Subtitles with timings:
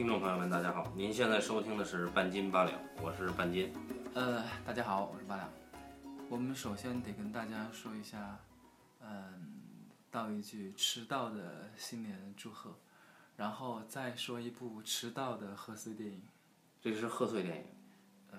[0.00, 3.70] 听众朋友们，大家好，您现在收听的是半斤八两，我是半斤。
[4.14, 5.46] 呃，大家好，我是八两。
[6.30, 8.38] 我们首先得跟大家说一下，
[9.02, 9.52] 嗯，
[10.10, 12.74] 道一句迟到的新年祝贺，
[13.36, 16.22] 然后再说一部迟到的贺岁电影，
[16.80, 17.64] 这个是贺岁电影，
[18.30, 18.38] 呃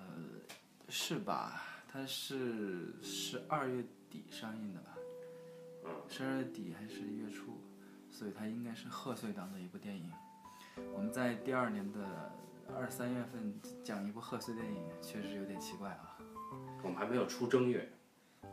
[0.88, 1.62] 是吧？
[1.92, 4.96] 它是十二月底上映的吧？
[5.84, 7.56] 嗯，十二月底还是一月初，
[8.10, 10.10] 所以它应该是贺岁档的一部电影。
[10.94, 12.00] 我们在第二年的
[12.76, 16.18] 二三月份讲一部贺岁电影，确实有点奇怪啊。
[16.82, 17.90] 我们还没有出正月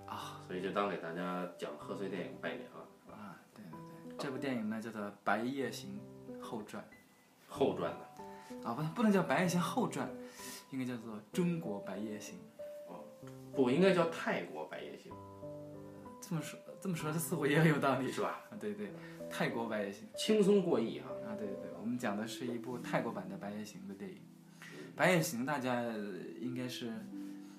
[0.05, 6.00] 啊，所以就当给大家讲贺岁电影拜年了，啊，对对对，这部电影呢叫做《白夜行
[6.42, 6.84] 后传
[7.48, 8.23] 后传的。》
[8.67, 10.08] 啊，不不能叫《白夜行后传》，
[10.72, 12.36] 应该叫做《中国白夜行》。
[12.88, 13.04] 哦
[13.54, 15.12] 不应该叫泰国白夜行，
[16.22, 18.12] 这么说这么说，这似乎也很有道理。
[18.12, 18.42] 是吧？
[18.50, 18.92] 啊，对对，
[19.31, 21.09] 泰国白夜行轻松过亿哈。
[21.27, 24.17] 啊，对对对，我们讲的是一部泰国版的白夜行的电影。
[24.95, 25.97] 白夜行大家呃
[26.41, 26.91] 应该是，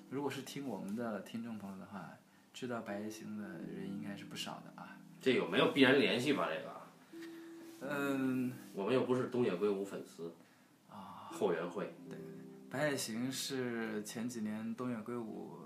[0.09, 2.17] 如果是听我们的听众朋友的话，
[2.53, 4.97] 知道白夜行的人应该是不少的啊。
[5.19, 6.49] 这有没有必然联系吧？
[6.49, 10.33] 这个，嗯，我们又不是东野圭吾粉丝
[10.89, 11.29] 啊。
[11.31, 12.17] 后援会，对
[12.69, 15.59] 白夜行是前几年东野圭吾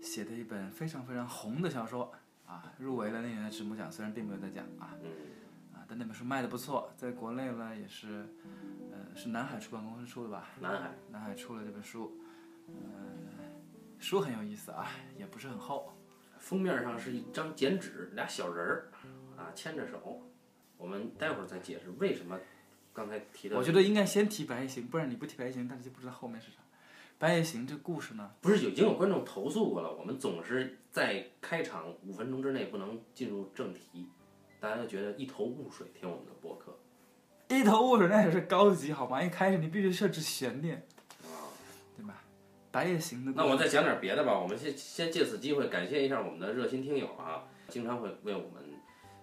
[0.00, 2.12] 写的一本非常非常红的小说
[2.48, 4.96] 啊，入围了那年的直木奖，虽然并没有得奖啊。
[5.02, 5.10] 嗯，
[5.74, 8.26] 啊，但那本书卖的不错，在国内呢也是，
[8.90, 10.48] 呃，是南海出版公司出的吧？
[10.58, 12.18] 南海，南海出了这本书，
[12.68, 13.44] 呃，
[13.98, 14.88] 书很有意思啊，
[15.18, 15.92] 也不是很厚。
[16.38, 18.88] 封面上是一张剪纸，俩小人儿
[19.36, 20.22] 啊牵着手。
[20.78, 22.38] 我们待会儿再解释为什么
[22.94, 23.56] 刚才提的。
[23.56, 26.58] 我觉得应该先提白夜行，不然你不提白夜行，大家就不知道后面是啥。
[27.18, 34.06] 白夜行这故事呢，不是已经有观众投诉过了，我们总是在开场五分钟之内不能进入正题，
[34.60, 36.78] 大家都觉得一头雾水听我们的播客。
[37.48, 39.20] 一头雾水那也是高级好吗？
[39.20, 40.76] 一开始你必须设置悬念，
[41.24, 41.50] 啊
[41.96, 42.22] 对吧？
[42.70, 48.62] 白夜行的，那我再讲点别的吧，我们先先借此机会感谢一下我们的热心听友啊，经常会为我们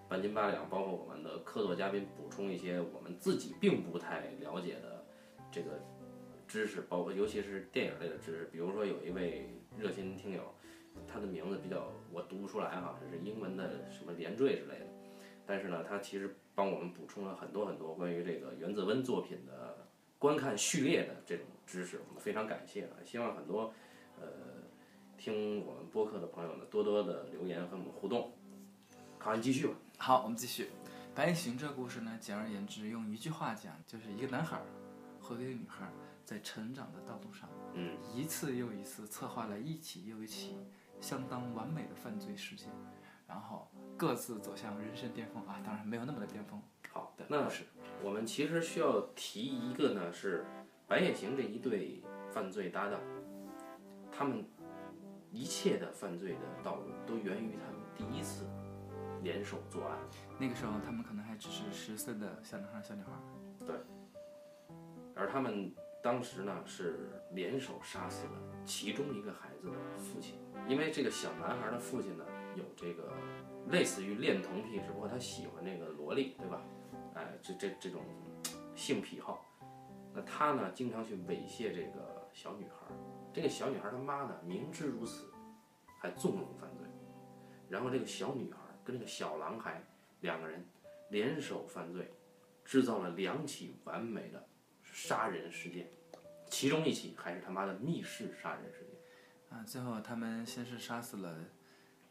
[0.06, 5.02] 半斤八两，包括我们的客座嘉宾补充一些我们自己并不太了解的
[5.50, 5.82] 这个
[6.56, 8.48] 知识，包括尤其是电影类的知识。
[8.50, 9.46] 比如说有一位
[9.78, 10.54] 热心听友，
[11.06, 14.86] 他的名字比较我读不出来哈，这是英文的什么连缀之类的，
[15.44, 19.86] 但是呢，他其实帮我们补充了很多很多关于这个原子温作品的
[20.18, 22.96] 观看序列的这种知识，我们非常感谢啊！
[23.04, 23.74] 希望很多
[24.18, 24.26] 呃
[25.18, 28.32] 听我们播客的朋友呢，多多的留言和我们互动。
[29.18, 29.74] 好，你继续吧。
[29.98, 30.70] 好，我们继续。
[31.14, 34.58] 白夜行这故事呢，简而言之，用一句话讲，就是一个男孩
[35.20, 35.86] 和一个女孩
[36.26, 40.58] 在成长的道路上，嗯，一次又一次策划了一起又一起
[41.00, 42.68] 相当完美的犯罪事件，
[43.28, 46.60] 然后各自走向人生巅峰啊，当然没有那么的巅峰
[46.90, 47.62] 好的那故事。
[48.02, 50.44] 我们其实需要提一个呢，是
[50.88, 53.00] 白夜行这一对犯罪搭档，
[54.10, 54.44] 他们
[55.30, 58.44] 一切的犯罪的道路都源于他们第一次
[59.22, 59.96] 联手作案。
[60.40, 63.12] 那个时候他们可能还只是十岁的小男孩、小女孩
[63.64, 63.76] 对。
[65.14, 65.72] 而他们
[66.06, 68.32] 当时呢是联手杀死了
[68.64, 72.24] 其中一个孩子的父亲，因为这个小男孩的父亲呢
[72.54, 73.12] 有这个
[73.70, 76.62] 类似于恋童癖，只不过他喜欢这个萝莉，对吧？
[77.14, 78.04] 哎，这这这种
[78.76, 79.44] 性癖好，
[80.14, 82.86] 那他呢经常去猥亵这个小女孩，
[83.34, 85.26] 这个小女孩她妈呢明知如此，
[85.98, 86.86] 还纵容犯罪，
[87.68, 89.82] 然后这个小女孩跟这个小男孩
[90.20, 90.64] 两个人
[91.10, 92.08] 联手犯罪，
[92.64, 94.46] 制造了两起完美的
[94.96, 95.86] 杀人事件，
[96.48, 98.98] 其中一起还是他妈的密室杀人事件。
[99.50, 101.36] 啊，最后他们先是杀死了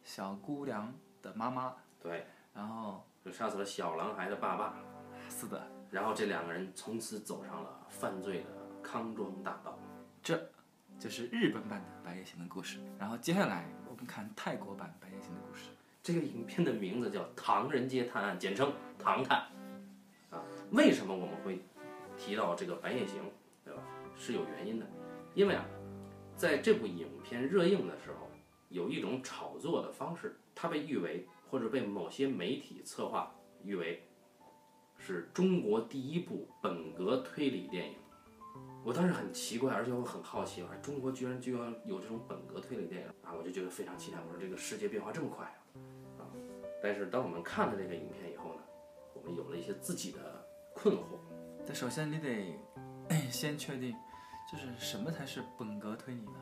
[0.03, 4.77] 小姑娘的妈妈，对，然后就杀死了小男孩的爸爸，
[5.31, 8.49] 是的，然后这两个人从此走上了犯罪的
[8.83, 9.79] 康庄大道。
[10.21, 10.39] 这
[10.99, 12.79] 就是日本版的《白夜行》的故事。
[12.99, 15.69] 然后接下来我们看泰国版《白夜行》的故事。
[16.03, 18.69] 这个影片的名字叫《唐人街探案》，简称
[18.99, 19.39] 《唐探》。
[20.35, 21.59] 啊，为什么我们会
[22.17, 23.21] 提到这个《白夜行》，
[23.63, 23.81] 对吧？
[24.17, 24.85] 是有原因的，
[25.33, 25.65] 因为啊，
[26.37, 28.29] 在这部影片热映的时候，
[28.69, 34.01] 有一种炒作的方式，它被誉为或者被某些媒体策划誉为
[34.97, 37.95] 是中国第一部本格推理电影。
[38.85, 43.33] 我当时很奇怪，而且我很好奇，我说中国居然居然有这种本格推理电影啊！
[43.37, 44.17] 我就觉得非常期待。
[44.25, 45.45] 我说这个世界变化这么快！
[46.17, 46.23] 啊，
[46.81, 48.61] 但是当我们看了这个影片以后呢，
[49.13, 51.19] 我们有了一些自己的困惑。
[51.65, 52.57] 但首先你得
[53.31, 53.95] 先确定，
[54.51, 56.33] 就是什么才是本格推理呢？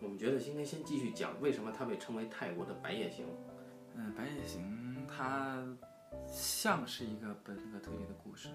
[0.00, 3.26] 我们觉得应该先继续讲为什么它被称为泰国的白夜行。
[3.94, 5.62] 嗯，《白夜行》它
[6.26, 8.48] 像是一个本格推理的故事，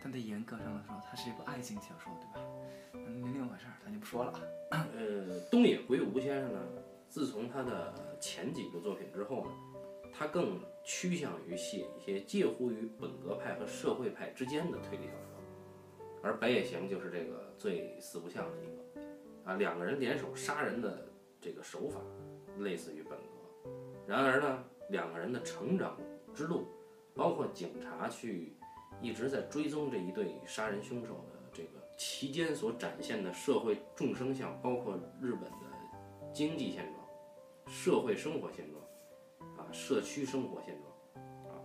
[0.00, 2.48] 但在严格上来说，它是一部爱情小说，对吧？
[2.92, 4.32] 那另一回事儿，咱就不说了。
[4.70, 6.60] 呃，东野圭吾先生呢，
[7.08, 9.50] 自从他的前几部作品之后呢，
[10.18, 15.40] 他更趋向于写一些介乎于本格派和社会派之间的推理小说，
[16.24, 19.00] 而《白夜行》就是这个最四不像的一个。
[19.44, 21.06] 啊，两个人联手杀人的
[21.40, 22.00] 这个手法
[22.58, 23.70] 类似于本格，
[24.08, 25.96] 然而呢，两个人的成长
[26.34, 26.66] 之路，
[27.14, 28.56] 包括警察去
[29.00, 37.06] 一直在追踪这一对杀人凶手的这个期间所展现的社会众生相，包括日本的经济现状、
[37.72, 38.77] 社会生活现状、
[39.72, 41.60] 社区生活现状啊，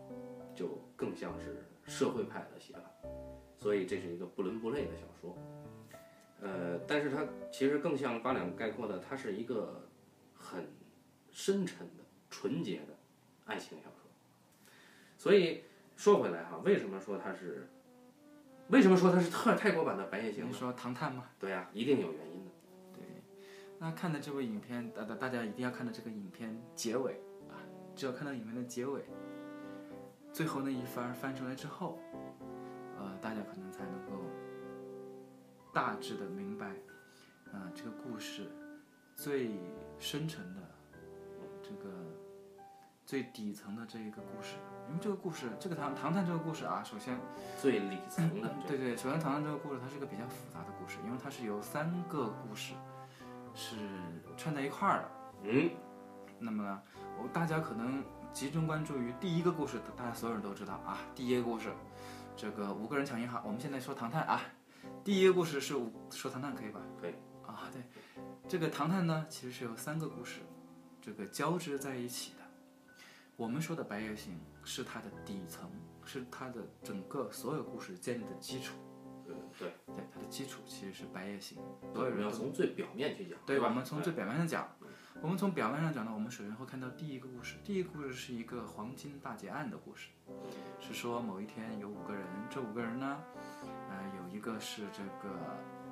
[0.56, 2.82] 就更像是社会派的写法，
[3.58, 5.38] 所以这是一个不伦不类的小说。
[6.42, 9.88] 呃，但是它其实更像八两概括的，它是一个
[10.34, 10.68] 很
[11.32, 12.98] 深沉的、纯洁的
[13.46, 14.10] 爱情小说。
[15.18, 15.64] 所以
[15.96, 17.68] 说回来哈，为什么说它是？
[18.70, 20.46] 为什么说它是泰泰国版的《白夜行》？
[20.48, 21.30] 你说《唐探》吗？
[21.38, 22.52] 对呀、一定有原因的。
[23.78, 27.33] 那看的这部影片，大大大家一定要看到这个影片结尾啊！
[27.96, 29.04] 只有看到影片的结尾，
[30.32, 32.00] 最后那一番翻出来之后，
[32.98, 34.24] 呃，大家可能才能够
[35.72, 36.70] 大致的明白，
[37.52, 38.52] 啊、这个故事
[39.16, 39.52] 最
[40.00, 40.62] 深沉的
[41.62, 41.90] 这个
[43.06, 44.56] 最底层的这一个故事。
[44.90, 47.18] 因为这个故事，这个唐唐探这个故事啊，首先
[47.58, 52.74] 最里层的这对对，首先《唐探》这个故事它是一个比较复杂的故事，因为它是由三个故事
[53.54, 53.78] 是
[54.36, 55.12] 串在一块儿的。
[55.44, 55.70] 嗯，
[56.44, 56.82] 那么呢，
[57.18, 58.04] 我大家可能
[58.34, 60.98] 集中关注于第一个故事，大家所有人都知道啊。
[61.16, 61.70] 第一个故事，
[62.36, 64.42] 这个五个人抢银行，我们现在说唐探啊。
[65.06, 66.82] 第一个故事是五说唐探可以吧？
[67.00, 67.14] 可以。
[67.48, 67.82] 啊，对，
[68.48, 70.42] 这个唐探呢，其实是由三个故事
[71.02, 72.40] 这个交织在一起的。
[73.38, 75.70] 我们说的《白夜行》是它的底层，
[76.04, 78.76] 是它的整个所有故事建立的基础。
[79.28, 81.58] 嗯，对，对，它的基础其实是《白夜行》，
[81.94, 83.68] 所有人要从最表面去讲，对，吧？
[83.68, 84.68] 我们从最表面上讲，
[85.22, 87.56] 我们从表面上讲呢，我们首先会看到第一个故事。
[87.64, 90.10] 第一个故事是一个黄金大劫案的故事，
[90.80, 93.18] 是说某一天有五个人，这五个人呢，
[93.90, 95.36] 呃，有一个是这个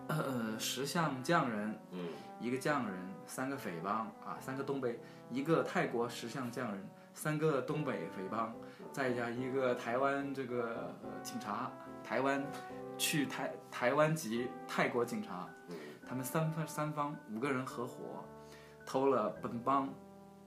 [0.07, 2.09] 呃石像匠人，嗯，
[2.39, 8.53] 一个匠人，三个匪帮啊，三个东北，一个泰国石像匠人，三个东北匪帮，
[8.91, 11.71] 再加一个台湾这个、呃、警察，
[12.03, 12.43] 台湾
[12.97, 15.47] 去台台湾籍泰国警察，
[16.05, 18.25] 他们三方三方五个人合伙，
[18.91, 19.87] 偷了本邦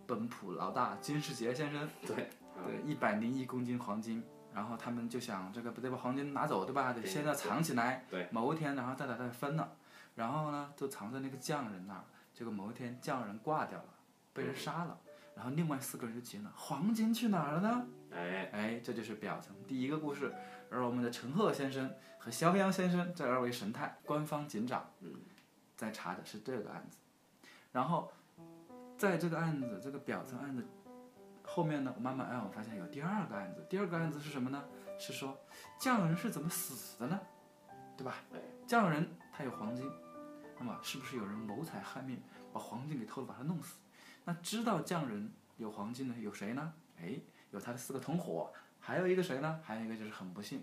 [0.07, 2.25] 本普老大金世杰先生对，
[2.55, 6.93] 啊对一百零一公斤黄金，然后他们就想这个不得把黄金拿走对吧？
[6.93, 9.75] 得对先要藏起来，对，某一天然后再把它分了，
[10.15, 12.05] 然后呢就藏在那个匠人那儿，
[12.35, 13.89] 结果某一天匠人挂掉了，
[14.35, 14.99] 被人杀了，
[15.35, 17.87] 然后另外四个人就急了，黄金去哪儿了呢？
[18.13, 20.31] 哎，哎，这就是表层第一个故事。
[20.71, 25.15] 而我们的陈赫先生和肖央先生这二位神探，官方警长，嗯，
[25.79, 26.99] 在查的是这个案子。
[27.73, 28.13] 然后，
[28.97, 30.65] 在这个案子这个表层案子
[31.43, 33.65] 后面呢，我慢慢哎，我发现有第二个案子。
[33.69, 34.65] 第二个案子是什么呢？
[34.99, 35.39] 是说
[35.79, 37.21] 匠人是怎么死的呢？
[37.97, 38.17] 对吧？
[38.33, 39.91] 哎，匠人他有黄金，
[40.59, 42.21] 那么是不是有人谋财害命，
[42.53, 43.79] 把黄金给偷了，把他弄死？
[44.25, 46.73] 那知道匠人有黄金的有谁呢？
[47.01, 49.61] 哎，有他的四个同伙，还有一个谁呢？
[49.63, 50.63] 还有一个就是很不幸，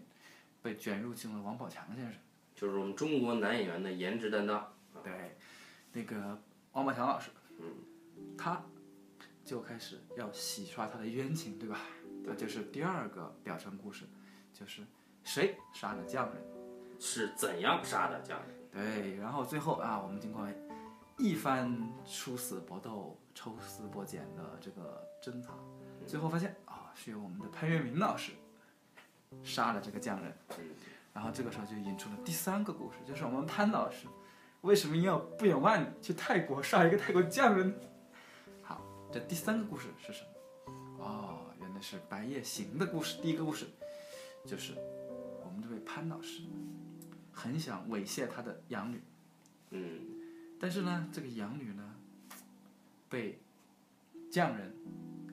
[0.61, 2.13] 被卷入进了王宝强先生。
[2.55, 5.37] 就是我们中国男演员的颜值担当，对，
[5.93, 6.41] 那个
[6.73, 7.29] 王宝强老师，
[8.37, 8.63] 他
[9.43, 11.79] 就开始要洗刷他的冤情，对吧？
[12.23, 14.05] 这就是第二个表层故事，
[14.53, 14.83] 就是
[15.23, 16.43] 谁杀了匠人。
[16.99, 18.55] 是怎样杀的匠人？
[18.71, 20.47] 对，然后最后啊，我们经过
[21.17, 25.53] 一番殊死搏斗、抽丝剥茧的这个侦查，
[26.05, 28.33] 最后发现啊，是由我们的潘粤明老师
[29.43, 30.31] 杀了这个匠人。
[31.13, 34.07] 然后这个时候就引出了第三个故事，就是我们潘老师
[34.61, 37.75] 为什么要不远万里去泰国杀一个泰国匠人？
[39.11, 41.03] 好，这第三个故事是什么？
[41.03, 43.21] 哦，原来是《白夜行》的故事。
[43.21, 43.67] 第一个故事
[44.45, 44.73] 就是
[45.43, 46.43] 我们这位潘老师
[47.33, 49.01] 很想猥亵他的养女，
[49.71, 49.99] 嗯，
[50.57, 51.93] 但是呢，这个养女呢
[53.09, 53.41] 被
[54.31, 54.73] 匠人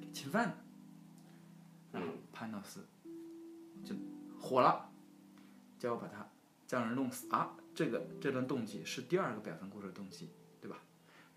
[0.00, 0.56] 给侵犯了，
[1.92, 2.80] 然后潘老师
[3.85, 3.94] 就
[4.40, 4.90] 火了，
[5.78, 6.28] 就要把他
[6.66, 7.54] 匠人弄死啊！
[7.76, 10.30] 这个这段动机是第二个表层故事的动机，
[10.61, 10.78] 对吧？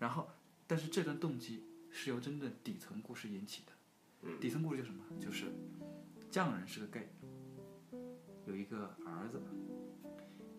[0.00, 0.28] 然后，
[0.66, 3.72] 但是这段动机是由真正底层故事引起的。
[4.40, 5.04] 底层故事就是什么？
[5.20, 5.52] 就是
[6.30, 7.08] 匠人是个 gay，
[8.46, 9.40] 有一个儿子。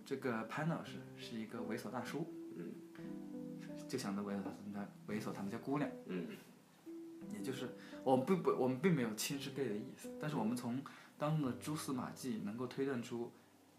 [0.05, 2.27] 这个潘老师是一个猥琐大叔，
[3.87, 5.89] 就想着猥琐他们家猥琐他们家姑娘。
[6.05, 6.27] 嗯，
[7.31, 7.69] 也就是
[8.03, 10.83] 我们并不我们并没有轻视 gay 的意思，但是我们从
[11.17, 13.31] 当中的蛛丝马迹能够推断出，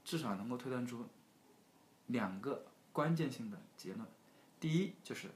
[0.02, 1.04] 至少能够推断出
[2.06, 4.06] 两个关键性的结论。
[4.58, 5.28] 第一就是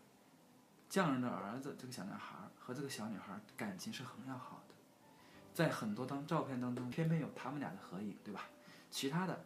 [0.89, 4.75] 匠人的儿子这个小男孩儿和这个小女孩儿感情是很要好的，
[5.53, 8.45] 在很多张照片当中，偏偏有他们俩的合影，对吧？
[8.91, 9.45] 其他的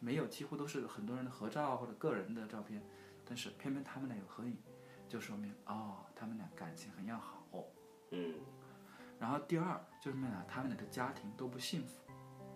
[0.00, 2.82] 没有，几乎都是很多人的合照或者个人的照片，
[3.24, 4.56] 但是偏偏他们俩有合影，
[5.08, 7.42] 就说明哦，他们俩感情很要好。
[8.10, 8.34] 嗯
[9.18, 10.44] 然后第二就是什么呢？
[10.46, 12.02] 他们俩的家庭都不幸福，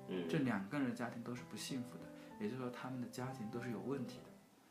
[0.09, 2.05] 嗯这两个人的家庭都是不幸福的，
[2.39, 4.25] 也就是说他们的家庭都是有问题的。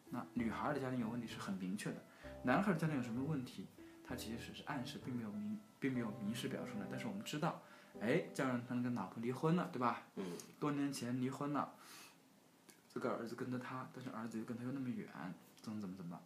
[0.10, 2.04] 那女孩的家庭有问题是很明确的，
[2.46, 3.66] 男孩儿家庭有什么问题，
[4.04, 6.86] 他其实是暗示，并没有明，并没有明示表述呢。
[6.92, 7.60] 但是我们知道，
[8.00, 10.04] 哎，这样他跟老婆离婚了，对吧？
[10.18, 10.24] 嗯
[10.60, 11.74] 多年前离婚了，
[12.94, 15.10] 这个儿子跟着他，但是儿子又跟他又那么远，
[15.60, 16.22] 怎么怎么怎么，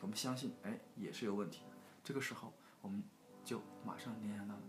[0.00, 1.76] 我们相信，哎，也是有问题的。
[2.02, 3.02] 这个时候，我们
[3.44, 4.62] 就马上联想到了，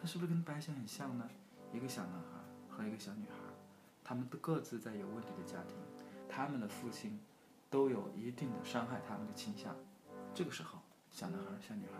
[0.00, 1.28] 他是不是跟白显很像呢？
[1.72, 2.38] 一个小男孩
[2.68, 3.38] 和一个小女孩，
[4.04, 5.76] 他们都各自在有问题的家庭，
[6.28, 7.18] 他们的父亲
[7.68, 9.74] 都有一定的伤害他们的倾向。
[10.34, 10.78] 这个时候，
[11.10, 11.92] 小男孩、小女孩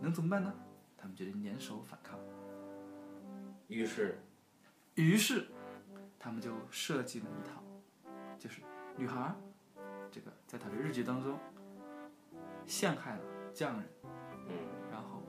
[0.00, 0.52] 能怎么办呢？
[0.96, 2.18] 他们决定联手反抗。
[3.68, 4.18] 于是
[4.94, 5.46] 于是，
[6.18, 7.62] 他们就设计了一套，
[8.38, 8.62] 就是
[8.96, 9.36] 女孩儿
[10.10, 11.38] 这个在他的日记当中
[12.66, 13.88] 陷害了匠人，
[14.48, 14.56] 嗯
[14.90, 15.22] 然后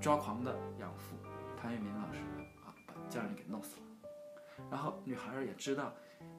[0.00, 1.16] 抓狂的养父
[1.56, 2.20] 潘粤明老师
[2.64, 3.82] 啊，把匠人给弄死了。
[4.70, 5.92] 然后女孩儿也知道，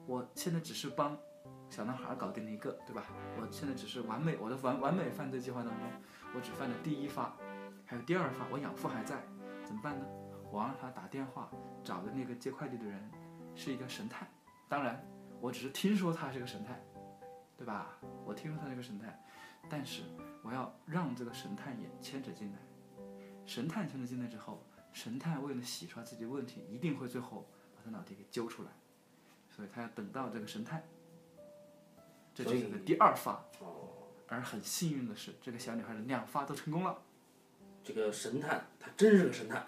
[0.06, 1.18] 我现在只是帮
[1.74, 3.02] 小男孩搞定了一个，对吧？
[3.36, 5.90] 我现在只是完美我的完完美犯罪计划当中，
[6.32, 7.34] 我只犯了第一发，
[7.84, 9.20] 还有第二发，我养父还在，
[9.64, 10.06] 怎么办呢？
[10.52, 11.50] 我让他打电话
[11.82, 13.10] 找的那个接快递的人
[13.56, 14.28] 是一个神探，
[14.68, 15.04] 当然
[15.40, 16.80] 我只是听说他是个神探，
[17.58, 17.98] 对吧？
[18.24, 19.20] 我听说他是个神探，
[19.68, 20.04] 但是
[20.44, 22.58] 我要让这个神探也牵扯进来。
[23.44, 28.68] 神探牵扯进来之后，神探为了洗刷自己的问题，一定会最后把他老爹给揪出来，
[29.50, 30.80] 所以他要等到这个神探，
[32.34, 33.32] 这就是他的第二发。
[33.60, 36.98] 哦，而很幸运的是，这个小女孩的两发都成功了。
[37.84, 39.64] 这个神探他真是个神探。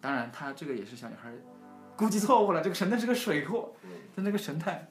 [0.00, 1.32] 当然，他这个也是小女孩
[1.96, 4.86] 估计错误了，这个神探是个水货，嗯，但那个神探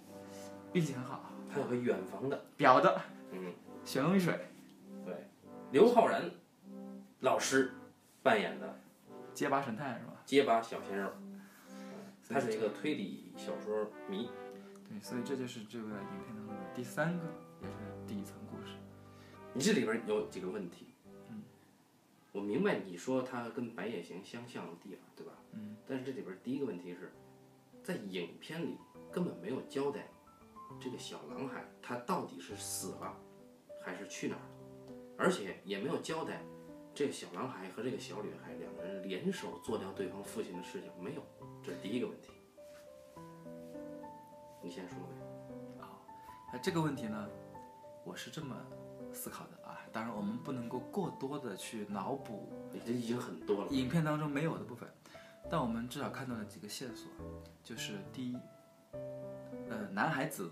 [0.74, 3.02] 运气很好，还有个远房的，表的
[3.32, 3.54] 嗯，
[3.86, 4.48] 血浓于水，
[5.06, 5.30] 对，
[5.72, 6.30] 刘昊然
[7.22, 7.72] 老师
[8.22, 8.78] 扮演的
[9.34, 10.14] 结巴神探是吧？
[10.26, 11.10] 结巴小鲜肉，
[12.28, 14.30] 他是一个推理小说迷。
[14.88, 17.26] 对，所以这就是这个影片当中的第三个，
[17.62, 17.76] 也是
[18.08, 18.74] 第一层故事。
[19.54, 20.88] 你这里边有几个问题，
[21.30, 21.42] 嗯，
[22.32, 25.34] 我明白你说他跟白夜行相像的地方，对吧？
[25.54, 27.12] 嗯，但是这里边第一个问题是，
[27.84, 28.78] 在影片里
[29.12, 30.08] 根本没有交代
[30.80, 33.18] 这个小男孩他到底是死了
[33.82, 36.44] 还是去哪儿了，而且也没有交代
[36.94, 41.24] 这个小男孩和这个小女孩两个人联手做掉对方父亲的事情，没有，
[41.64, 42.30] 这是第一个问题。
[44.66, 45.88] 你先说呗。
[46.52, 47.30] 那这个问题呢，
[48.04, 48.56] 我是这么
[49.14, 49.78] 思考的啊。
[49.94, 53.72] 当然，我们不能够过多的去脑补你这已经很多了。
[53.72, 54.90] 影片当中没有的部分，
[55.52, 57.08] 但我们至少看到了几个线索，
[57.64, 58.38] 就是第一，
[59.70, 60.50] 呃，男孩子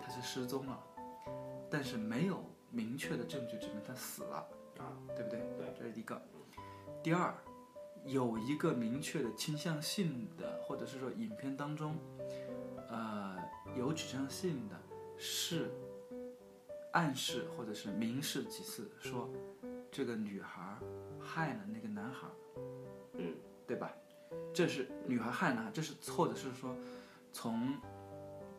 [0.00, 0.80] 他是失踪了，
[1.68, 4.36] 但是没有明确的证据证明他死了，
[4.78, 5.40] 啊，对不对？
[5.58, 6.22] 对，这是第一个。
[7.02, 7.34] 第二，
[8.06, 11.94] 有一个明确的倾向性的，或者是说影片当中，
[12.88, 13.33] 呃，
[13.76, 14.76] 有指向性的，
[15.16, 15.70] 是
[16.92, 19.28] 暗示或者是明示几次说，
[19.90, 20.76] 这个女孩
[21.20, 22.28] 害了那个男孩，
[23.14, 23.34] 嗯，
[23.66, 23.92] 对吧？
[24.52, 26.76] 这是女孩害男孩，这是错的是说
[27.32, 27.76] 从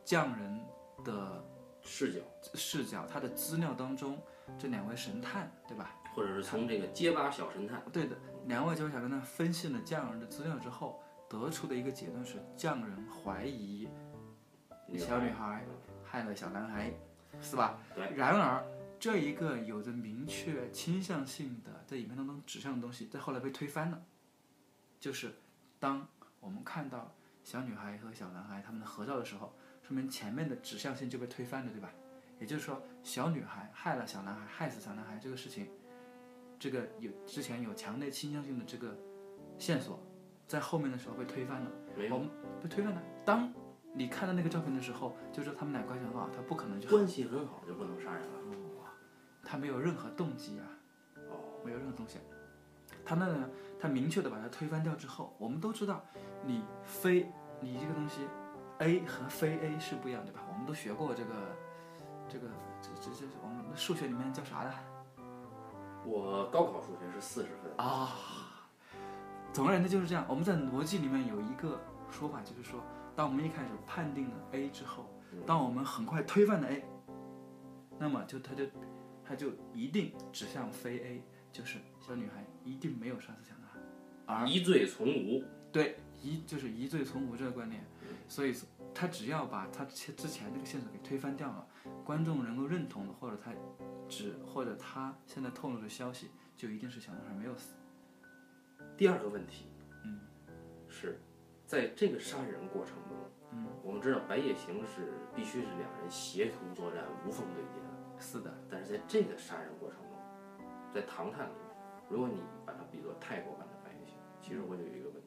[0.03, 0.61] 匠人
[1.03, 1.43] 的
[1.81, 2.19] 视角，
[2.53, 4.17] 视角，他的资料当中，
[4.57, 5.95] 这两位神探，对吧？
[6.13, 13.87] 或者是从这个结巴小神探，对的，两位结巴小神探分析了匠人的资料之后，得出的一个结论是，匠人怀疑
[14.97, 15.63] 小女孩
[16.03, 16.91] 害了小男孩，
[17.41, 17.77] 是吧？
[17.93, 18.13] 对。
[18.15, 18.63] 然而，
[18.99, 24.01] 这一个有着明确倾向性的在影片当中指向的东西，在后来被推翻了。
[24.99, 25.33] 就是
[25.79, 26.07] 当
[26.39, 27.13] 我们看到
[27.43, 31.91] 小女孩和小男孩他们的合照的时候，说明前面的指向性就被推翻了，对吧？
[32.39, 35.67] 也就是说，小女孩害了小男孩，害死小男孩这个事情，
[36.57, 38.97] 这个有之前有强烈倾向性的这个
[39.59, 39.99] 线索，
[40.47, 41.71] 在后面的时候被推翻了。
[41.97, 42.29] 没有我们
[42.61, 43.01] 被推翻了。
[43.25, 43.53] 当
[43.97, 48.29] 你看到那个照片的时候，就知道他们俩关系很好，他不可能就关系很好就不能杀人了。
[49.47, 50.65] 他没有任何动机啊，
[51.29, 52.19] 哦，没有任何东西。
[53.05, 53.49] 他那呢，
[53.79, 56.03] 他明确的把它推翻掉之后，我们都知道，
[56.43, 58.27] 你非你这个东西
[58.79, 60.41] ，A 和非 A 是不一样，对吧？
[60.51, 61.33] 我们都学过这个，
[62.27, 62.47] 这个
[62.81, 64.73] 这这这我们的数学里面叫啥的
[66.03, 68.09] 我高考数学是四十分，啊？
[69.53, 70.25] 总而言之就是这样。
[70.27, 72.79] 我们在逻辑里面有一个说法，就是说，
[73.15, 75.09] 当我们一开始判定了 A 之后，
[75.45, 76.83] 当我们很快推翻了 A，
[77.97, 78.65] 那么就它就
[79.23, 83.79] 它就一定指向非 A，就是小女孩一定没有杀死小男孩，
[84.25, 85.43] 而疑罪从无。
[85.71, 87.83] 对疑就是疑罪从无这个观念，
[88.29, 88.55] 所以
[88.93, 91.67] 他只要把他之之前这个线索给推翻掉了，
[92.05, 93.51] 观众能够认同的，或者他
[94.07, 97.75] 只或者他现在透露的消息，就一定是小男孩没有死。
[98.95, 99.65] 第二个问题，
[100.05, 100.21] 嗯，
[100.87, 101.19] 是
[101.65, 103.17] 在这个杀人过程中，
[103.51, 108.53] 嗯，我们知道白夜行是必须是两人协同作战、无缝对接的，是的。
[108.69, 110.11] 但是在这个杀人过程中，
[110.93, 111.75] 在《唐探》里面，
[112.07, 115.21] 如果你把它比作泰国版的白夜行，其实我就有一个问题。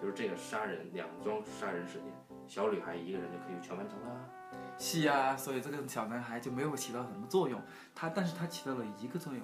[0.00, 2.12] 就是这个杀人两桩杀人事件，
[2.46, 4.30] 小女孩一个人就可以全完成了。
[4.78, 7.60] 是呀，所以这个小男孩就没有起到什么作用。
[7.94, 9.42] 他，但是他起到了一个作用，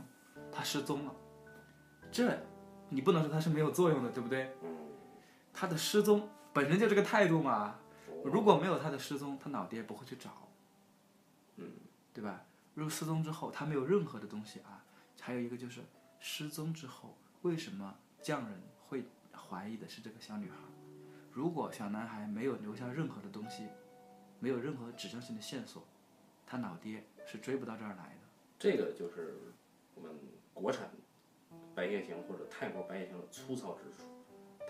[0.51, 1.15] 他失踪了。
[2.11, 2.37] 这，
[2.89, 4.53] 你不能说他是没有作用的，对不对？
[4.63, 4.82] 嗯。
[5.53, 7.79] 他的失踪本身就这个态度嘛。
[8.25, 10.49] 如果没有他的失踪，他老爹不会去找。
[11.57, 11.71] 嗯。
[12.15, 12.45] 对吧？
[12.75, 14.85] 如果失踪之后，他没有任何的东西啊。
[15.21, 15.81] 还有一个就是
[16.19, 19.05] 失踪之后，为什么匠人会？
[19.35, 20.57] 怀疑的是这个小女孩。
[21.31, 23.69] 如果小男孩没有留下任何的东西，
[24.39, 25.87] 没有任何指向性的线索，
[26.47, 28.21] 他老爹是追不到这儿来的。
[28.59, 29.53] 这个就是
[29.95, 30.15] 我们
[30.55, 30.87] 国产
[31.75, 34.05] 《白夜行》或者泰国《白夜行》的粗糙之处，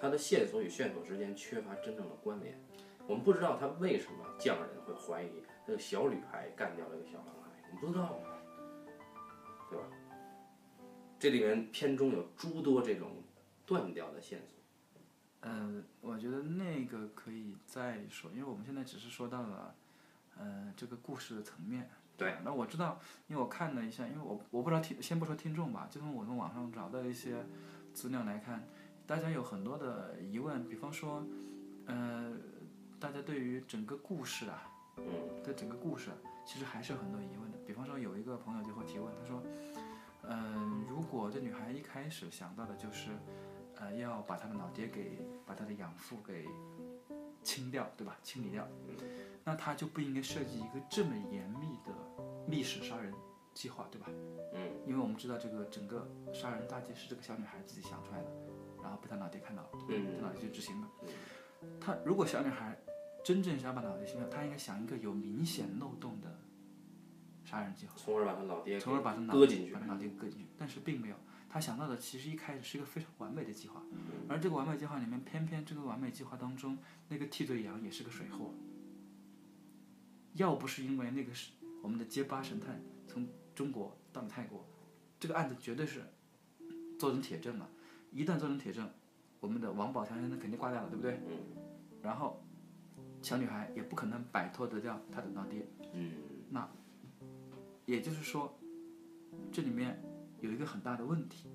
[0.02, 2.60] 它的线索与线索之间缺乏真正的关联。
[3.06, 5.30] 我们不知道他为什么匠人会怀疑
[5.64, 8.18] 这个小女孩干掉了个小男孩，我们不知道，
[9.70, 9.84] 对吧？
[11.20, 13.22] 这里面片中有诸多这种
[13.64, 14.58] 断掉的线索。
[15.42, 19.74] 嗯，我觉得那个可以再说，因为我们现在只是说到了，
[20.36, 21.88] 呃，这个故事的层面。
[22.16, 22.34] 对。
[22.44, 27.44] 那我知道，因为我看了一下，因为我我不知道听，先不说听众吧，就从我从网上找到一些
[27.92, 28.66] 资料来看，
[29.06, 31.24] 大家有很多的疑问，比方说，
[31.86, 32.32] 呃，
[32.98, 35.04] 大家对于整个故事啊，嗯，
[35.44, 37.58] 对整个故事，啊其实还是有很多疑问的。
[37.66, 39.42] 比方说，有一个朋友就会提问，他说，
[40.22, 43.10] 嗯，如果这女孩一开始想到的就是。
[43.76, 46.46] 呃，要把她的老爹给，把她的养父给
[47.42, 48.16] 清掉，对吧？
[48.22, 48.68] 清理掉，
[49.42, 51.92] 那她就不应该设计一个这么严密的
[52.46, 53.12] 密室杀人
[53.52, 54.06] 计划，对吧？
[54.54, 58.30] 嗯，因为我们知道这个整个杀人大计是这个小女孩自己想出来的，
[58.82, 60.88] 然后被他老爹看到，嗯，他老爹就执行了。
[61.80, 62.76] 他如果小女孩
[63.24, 66.40] 真正想把老爹清掉，他应该想一个有明显漏洞的
[67.44, 71.16] 杀人计划，从而把他老爹，从而把他搁进去，把他老爹搁进去，但是并没有。
[71.48, 73.82] 他想到的其实一开始是一个非常完美的计划，
[74.26, 78.54] 而这个完美计划里面，偏偏这个完美计划当中，那个替罪羊也是个水货。
[80.32, 81.50] 要不是因为那个是
[81.82, 84.66] 我们的结巴神探从中国到了泰国，
[85.20, 86.02] 这个案子绝对是
[86.98, 87.68] 做成铁证了。
[88.12, 88.88] 一旦做成铁证，
[89.40, 91.20] 我们的王宝强先生肯定挂掉了，对不对？
[92.00, 92.40] 然后
[93.20, 95.66] 小女孩也不可能摆脱得掉她的老爹。
[96.50, 96.68] 那
[97.86, 98.56] 也就是说，
[99.50, 100.00] 这里面。
[100.40, 101.48] 有一个很大的问题，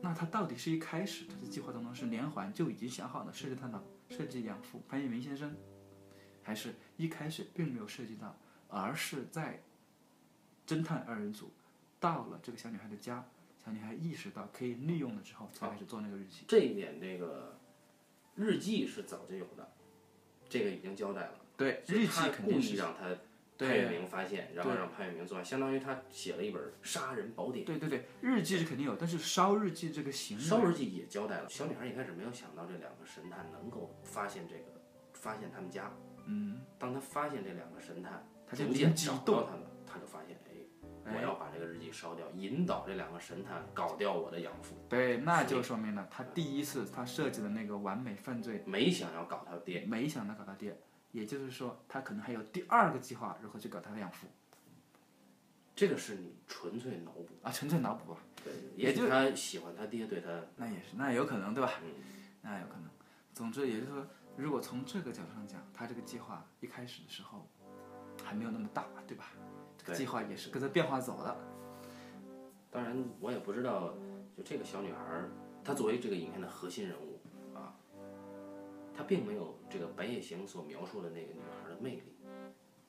[0.00, 5.52] 那他到底是一开始他的计划当中是连环就已经想好了设计他的设计养父潘粤明先生，
[6.40, 8.36] 还是一开始并没有涉及到，
[8.68, 9.60] 而是在
[10.64, 11.50] 侦探二人组
[11.98, 13.26] 到了这个小女孩的家，
[13.64, 16.44] 小女孩意识到可以利用了之后才开始做那个日记。
[16.46, 17.58] 这一点，这个
[18.34, 19.72] 日记是早就有的，
[20.48, 21.34] 这个已经交代了。
[21.56, 23.16] 对，日记肯定是让他。
[23.56, 27.64] 潘粤明发现，然后让潘粤明作案，相当于他写了一本杀人宝典。
[27.64, 31.48] 对对对，日记是肯定有，但是烧日记这个行为，烧日记也交代了。
[31.48, 35.92] 小女孩一开始没有想到这两个神探能够发现这个，发现他们家。
[36.26, 36.62] 嗯。
[36.80, 40.53] 当他发现这两个神探，他就逐渐找到他们，他就发现，哎，
[41.06, 44.74] 我要把这个日记烧掉，引导这两个神探搞掉我的养父。
[44.88, 50.78] 对，那就说明了他第一次他设计的那个完美犯罪，没想要搞他爹，没想到搞他爹。
[51.12, 54.26] 也就是说，他可能还有第二个计划，如何去搞他的养父。
[55.76, 58.20] 这个是你纯粹脑补啊，纯粹脑补吧。
[58.42, 61.74] 对，也就他喜欢他爹，对他那也是，那也有可能，对吧？
[61.84, 61.90] 嗯，
[62.42, 62.90] 那有可能。
[63.32, 67.48] 总之，也就是说，如果从这个角度上讲，他这个计划一开始的时候
[68.24, 69.26] 还没有那么大，对吧？
[69.84, 71.36] 这个计划也是跟着变化走的。
[72.70, 73.94] 当然，我也不知道，
[74.36, 75.22] 就这个小女孩，
[75.62, 77.20] 她作为这个影片的核心人物
[77.54, 77.76] 啊。
[78.96, 82.16] 她并没有这个《白夜行》所描述的那个女孩的魅力，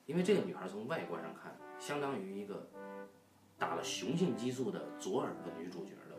[0.06, 2.68] 因为这个女孩从外观上看，相当于一个
[3.58, 6.16] 打了雄性激素的左耳的女主角的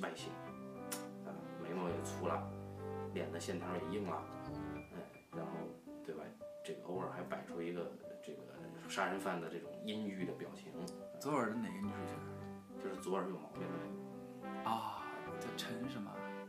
[0.00, 0.30] 外形，
[1.26, 2.50] 啊，眉毛也粗了，
[3.12, 4.22] 脸的线条也硬了，
[4.94, 5.52] 哎，然后
[6.04, 6.22] 对吧？
[6.64, 7.92] 这个偶尔还摆出一个
[8.94, 10.72] 杀人犯的这种阴郁的表情。
[11.18, 12.14] 左耳的哪个女主角？
[12.80, 14.70] 就是左耳有毛病的那个。
[14.70, 15.02] 啊，
[15.40, 16.08] 叫陈什么？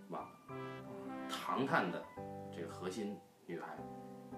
[0.09, 0.39] 忘了。
[1.27, 2.05] 唐探的
[2.55, 3.75] 这个核心女孩，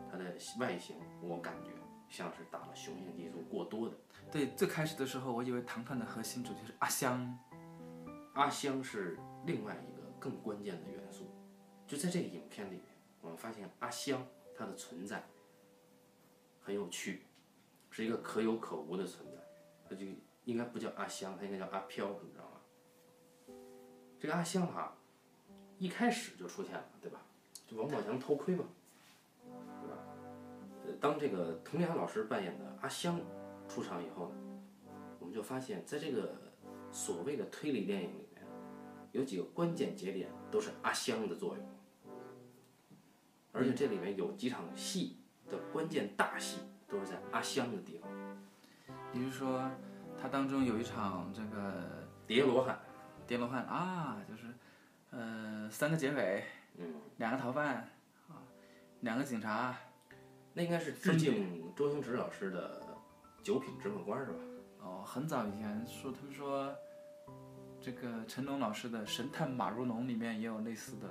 [0.10, 0.24] 她的
[0.58, 1.72] 外形我感觉
[2.08, 3.96] 像是打了雄性激素过多的。
[4.32, 7.38] 对，最开始的时候，我以为《唐探》的核心主角是阿香，
[8.36, 11.30] 阿香是另外一个更关键的元素。
[11.86, 12.86] 就在这个影片里面，
[13.20, 14.26] 我们发现阿香
[14.58, 15.22] 她的存在
[16.62, 17.24] 很有趣，
[17.98, 19.42] 是一个可有可无的存在。
[19.90, 20.06] 她就
[20.46, 23.56] 应该不叫阿香，他应该叫阿飘，你知道吗？
[24.20, 24.96] 这个阿香哈、
[25.80, 27.26] 一开始就出现了，对吧？
[27.66, 28.66] 就王宝强偷窥嘛，
[29.82, 29.98] 对吧？
[31.02, 33.20] 当这个佟丽娅老师扮演的阿香
[33.68, 34.36] 出场以后呢，
[35.20, 36.36] 我们就发现，在这个
[36.92, 38.46] 所谓的推理电影里面，
[39.14, 41.66] 有几个关键节点都是阿香的作用，
[43.52, 45.18] 而且这里面有几场戏
[45.50, 48.10] 的关键大戏都是在阿香的地方。
[49.12, 49.70] 比如说，
[50.22, 52.80] 它当中有一场这个叠罗汉，
[53.26, 54.48] 叠罗汉啊，就是
[55.12, 56.44] 呃三个劫匪，
[56.78, 57.90] 嗯，两个逃犯
[58.28, 58.44] 啊，
[59.02, 59.76] 两个警察，
[60.54, 62.82] 那应该是致敬周星驰老师的
[63.44, 64.40] 《九品芝麻官》是吧？
[64.80, 66.74] 哦，很早以前说他们说，
[67.82, 71.08] 这个成龙老师的《神探马如龙》里面也有类似的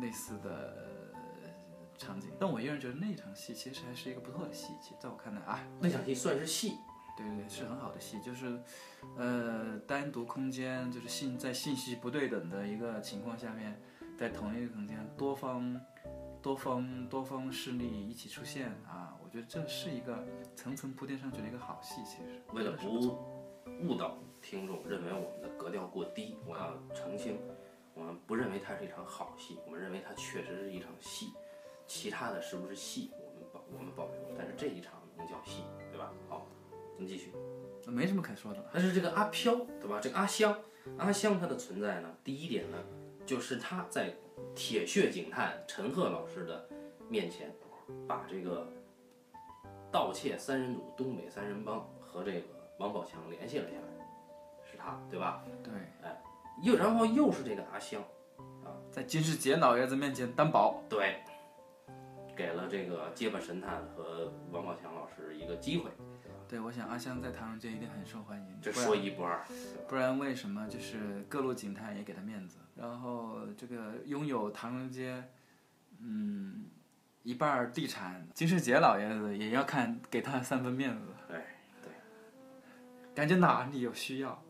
[0.00, 0.89] 类似的呃
[2.00, 6.78] 场景，但我依然觉得那场戏其实还是一个不错的戏，在我看来啊，那场戏算是戏，
[7.16, 8.58] 对对对，是很好的戏，就是
[9.16, 13.78] 呃单独空间就是信在信息不对等的一个情况下面，
[14.18, 15.78] 在同一个空间多方
[16.40, 23.18] 多方多方势力一起出现啊，我觉得这是一个层层铺垫上去的一个好戏，其实为了不
[23.86, 27.38] 误导听众认为我们的格调过低，我要澄清，
[27.92, 31.26] 我们不认为它是一场好戏，我们认为它确实是一场戏，
[31.90, 36.12] 其他的是不是戏，我们保我们保留，但是这一场能叫戏，对吧？
[36.28, 36.46] 好，
[36.94, 37.32] 咱们继续。
[37.88, 38.70] 没什么可说的了。
[38.72, 39.98] 但是这个阿飘，对吧？
[40.00, 40.56] 这个阿香，
[40.98, 42.78] 阿香她的存在呢，第一点呢，
[43.26, 44.14] 就是她在
[44.54, 46.68] 铁血警探陈赫老师的
[47.08, 47.52] 面前，
[48.06, 48.72] 把这个
[49.90, 52.46] 盗窃三人组东北三人帮和这个
[52.78, 54.06] 王宝强联系了下来，
[54.70, 55.42] 是他，对吧？
[55.60, 55.72] 对，
[56.04, 56.22] 哎
[56.62, 58.00] 又然后又是这个阿香，
[58.64, 61.20] 啊在金世杰老爷子面前担保，对，
[62.40, 65.90] 给了这个结巴神探和王宝强老师一个机会，
[66.48, 69.44] 对我想阿香在唐人街一定很受欢迎，这说一不二，
[69.86, 72.56] 不然为什么就是各路警探也给他面子？
[72.74, 75.22] 然后这个拥有唐人街，
[75.98, 76.64] 嗯，
[77.24, 81.08] 一半地产，金世杰老爷子也要看给他三分面子。
[81.28, 81.36] 对
[81.82, 81.92] 对。
[83.14, 84.42] 感觉哪里有需要，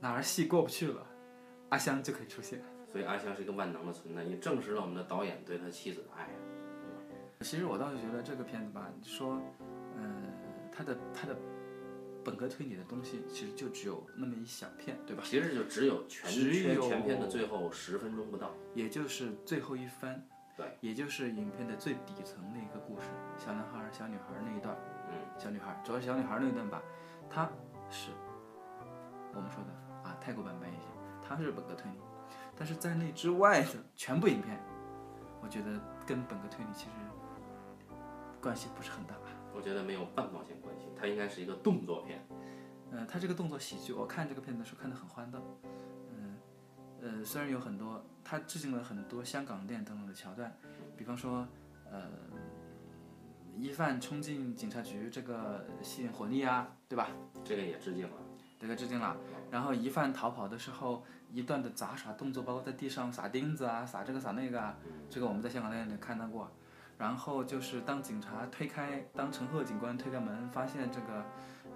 [0.00, 1.06] 哪儿戏过不去了，
[1.68, 2.60] 阿香就可以出现。
[2.90, 6.28] 所以阿香是一个万能的存在，也证实了我们的导演对他妻子的爱。
[7.42, 9.40] 其实我倒是觉得这个片子吧，说，
[9.96, 10.04] 呃，
[10.70, 11.36] 它的它的
[12.24, 15.22] 本格推理的东西其实就只有那么一小片，对吧？
[15.26, 18.52] 其实就只有全只有全全片的最后十分钟不到。
[18.74, 20.24] 也就是最后一番，
[20.56, 24.76] 对，也就是影片的最底层的一个故事，小男孩儿、小女孩儿那一段，
[25.10, 26.80] 嗯，小女孩儿，主要是小女孩儿那一段吧，
[27.28, 27.50] 它
[27.90, 28.10] 是
[29.34, 30.86] 我们说的啊泰国版本一些，
[31.26, 31.98] 它是本格推理，
[32.56, 34.58] 但是在那之外的全部影片，
[35.42, 36.90] 我觉得跟本格推理其实
[38.42, 39.14] 关系不是很大。
[39.54, 42.26] 我觉得没有半毛钱关系，它应该是一个动作片。
[42.90, 45.40] 呃，它这个动作喜剧，我看这个片子的时候看得很欢乐。
[46.10, 46.36] 嗯，
[47.00, 50.52] 呃，虽然有很多，它致敬了很多香港电影当中的桥段，
[50.96, 51.46] 比方说，
[51.90, 52.08] 呃，
[53.54, 57.10] 疑犯冲进警察局这个吸引火力啊，对吧？
[57.44, 58.16] 这个也致敬了。
[58.58, 59.16] 这个致敬了。
[59.50, 64.76] 然后疑犯逃跑的时候，一段的杂耍动作，包括在地上撒钉子啊，撒这个撒那个啊，
[65.10, 66.50] 这个我们在香港电影里看到过。
[67.02, 71.24] 然后就是当警察推开，当陈赫警官推开门，发现这个，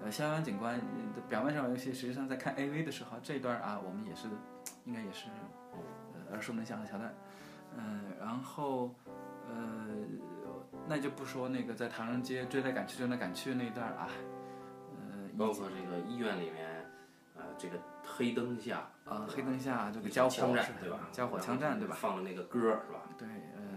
[0.01, 4.29] 呃，肖央警官呃表面上玩游戏，实际上在看 AV 的时候，这一段啊，我们也是，
[4.85, 5.25] 应该也是，
[5.73, 7.13] 呃，耳熟能详的桥段。
[7.75, 8.95] 嗯、然后，
[9.49, 9.53] 呃，
[10.87, 14.07] 那就不说那个在唐人街追来赶去、追来赶去那一段啊，
[14.95, 16.89] 呃，包括这个医院里面，
[17.35, 20.99] 呃，这个黑灯下，啊，黑灯下这个交火枪战，对吧？
[21.11, 21.97] 交火枪战对吧？
[21.99, 23.01] 放的那个歌儿是吧？
[23.17, 23.76] 对，呃，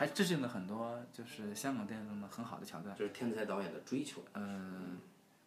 [0.00, 2.96] 还致敬了很多就是香港电影中的很好的桥段。
[2.96, 4.24] 这是天才导演的追求。
[4.32, 4.96] 嗯，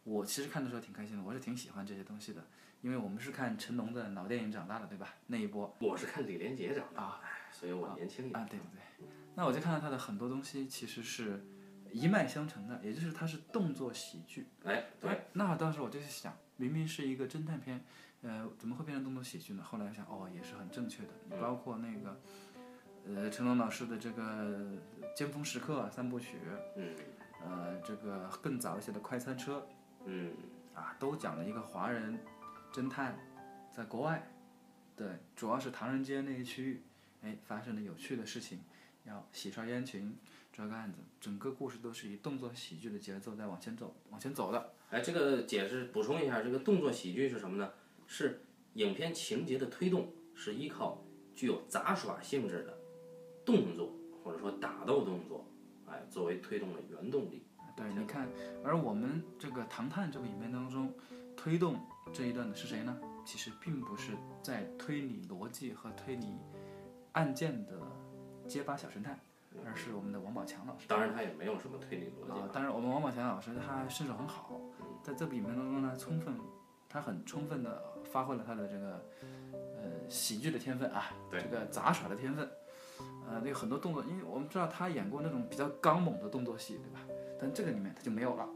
[0.04, 2.46] 我其实看的时候挺开心的，我是挺喜欢这些东西的，
[2.82, 5.16] 因为我们是看成龙的老电影长大的，对吧？
[5.26, 8.40] 那一波我是看李连杰长大，啊所以我年轻一点。
[8.40, 8.64] 啊，对对
[9.00, 11.44] 对，那我就看到他的很多东西其实是
[11.92, 14.46] 一脉相承的，也就是它是动作喜剧。
[14.66, 17.84] 哎，对，哎，那当时我就在想，明明是一个侦探片，
[18.22, 19.64] 呃，怎么会变成动作喜剧呢？
[19.64, 21.42] 后来想，哦，也是很正确的。
[21.42, 22.22] 包括那个，
[23.06, 24.22] 呃，成龙老师的这个
[25.16, 26.38] 《尖峰时刻》三部曲，
[26.76, 26.96] 嗯
[27.46, 29.68] 呃，这个更早一些的《快餐车
[30.06, 30.32] 嗯，》
[30.78, 32.18] 啊，都讲了一个华人
[32.72, 33.20] 侦探
[33.72, 34.32] 在国外，
[34.96, 36.82] 对，主要是唐人街那一区域，
[37.22, 38.60] 哎发生了有趣的事情，
[39.04, 40.16] 要洗刷冤情，
[40.54, 44.72] 抓个案子，整个故事都是以动作喜剧的节奏在往前走，往前走的。
[44.92, 47.70] 哎，这个解释补充一下，这个动作喜剧是什么呢？
[48.08, 48.42] 是
[48.76, 51.04] 影片情节的推动是依靠
[51.36, 52.78] 具有杂耍性质的
[53.46, 53.92] 动作
[54.24, 55.46] 或者说打斗动作，
[55.88, 57.44] 哎，作为推动的原动力。
[57.76, 58.30] 对，你看，
[58.64, 60.94] 而我们这个《唐探》这部影片当中，
[61.36, 61.76] 推动
[62.14, 62.96] 这一段的是谁呢？
[63.26, 66.36] 其实并不是在推理逻辑和推理
[67.14, 67.80] 案件的
[68.48, 69.18] 结巴小神探，
[69.66, 70.86] 而是我们的王宝强老师。
[70.88, 74.60] 当然，他也没有什么推理逻辑啊，当然，我们王宝强老师他身手很好，
[75.02, 76.36] 在这部影片当中呢，充分，
[76.90, 79.06] 他很充分的发挥了他的这个
[79.54, 82.48] 呃喜剧的天分啊，对这个杂耍的天分，
[83.28, 87.00] 呃，那个很多动作，因为我们知道他演过那种比较刚猛的动作戏，对吧？
[87.40, 88.48] 但这个里面他就没有了，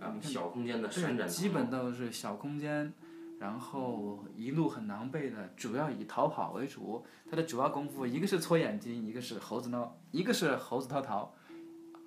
[0.00, 2.92] 啊，小空间的闪对，展，基本都是小空间，
[3.38, 7.04] 然后一路很狼狈的，主要以逃跑为主。
[7.30, 11.34] 他的主要功夫，一个是搓眼睛，一个是猴子闹，一个是猴子掏桃，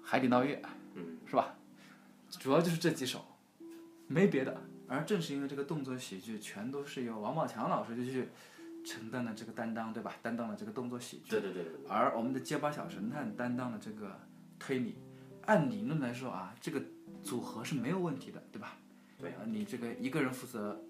[0.04, 0.62] 海底捞月，
[0.94, 1.56] 嗯，是吧？
[2.30, 3.20] 主要就是这几首，
[4.08, 4.56] 没别的。
[4.88, 8.30] 而正是因为这个动作喜剧全都是由王宝强老师就去
[8.86, 10.15] 承担了这个担当，对吧？
[10.21, 11.32] 担当了这个动作喜剧。
[11.32, 14.17] 对对对对对，而我们的结巴小神探担当了这个
[14.60, 14.98] 推理。
[15.48, 16.82] 按理论来说啊，这个
[17.21, 18.78] 组合是没有问题的，对吧？
[19.19, 20.82] 对啊，你这个一个人负责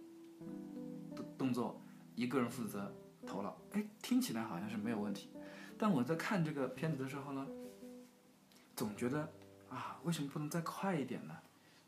[1.15, 1.81] 动动作，
[2.15, 2.93] 一个人负责
[3.25, 5.29] 头脑，哎，听起来好像是没有问题。
[5.77, 7.45] 但我在看这个片子的时候呢，
[8.75, 9.29] 总觉得
[9.69, 11.35] 啊，为什么不能再快一点呢？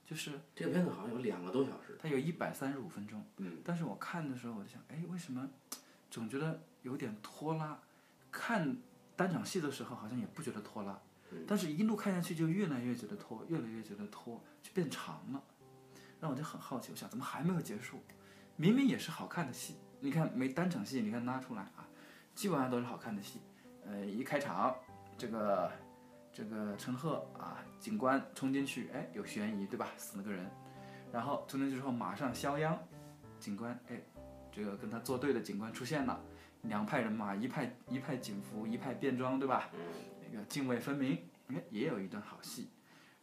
[0.05, 5.49] 就是这个片子好像有两个多小时，它有一百三十五分钟，嗯，但是我看的时候我就想，哎，为什么
[6.09, 7.79] 总觉得有点拖拉？
[8.29, 8.77] 看
[9.15, 10.99] 单场戏的时候好像也不觉得拖拉，
[11.47, 15.41] 但是一路看下去就越来越觉得拖，越来越觉得拖，就变长了，
[16.19, 17.99] 让我就很好奇，我想怎么还没有结束？
[18.55, 21.87] 明明也是好看的戏，你看每单场戏你看拉出来啊，
[22.35, 23.39] 基本上都是好看的戏，
[23.85, 24.75] 呃，一开场
[25.17, 25.71] 这个
[26.31, 29.87] 这个陈赫啊，警官冲进去，哎，有悬疑对吧？
[29.97, 30.47] 死了个人，
[31.11, 32.77] 然后冲进去之后马上肖央，
[33.39, 33.99] 警官哎，
[34.57, 36.19] 这个跟他作对的警官出现了，
[36.63, 39.69] 两派人马，一派一派警服，一派便装对吧？
[40.31, 41.15] 那个泾渭分明，
[41.49, 42.69] 哎，也有一段好戏，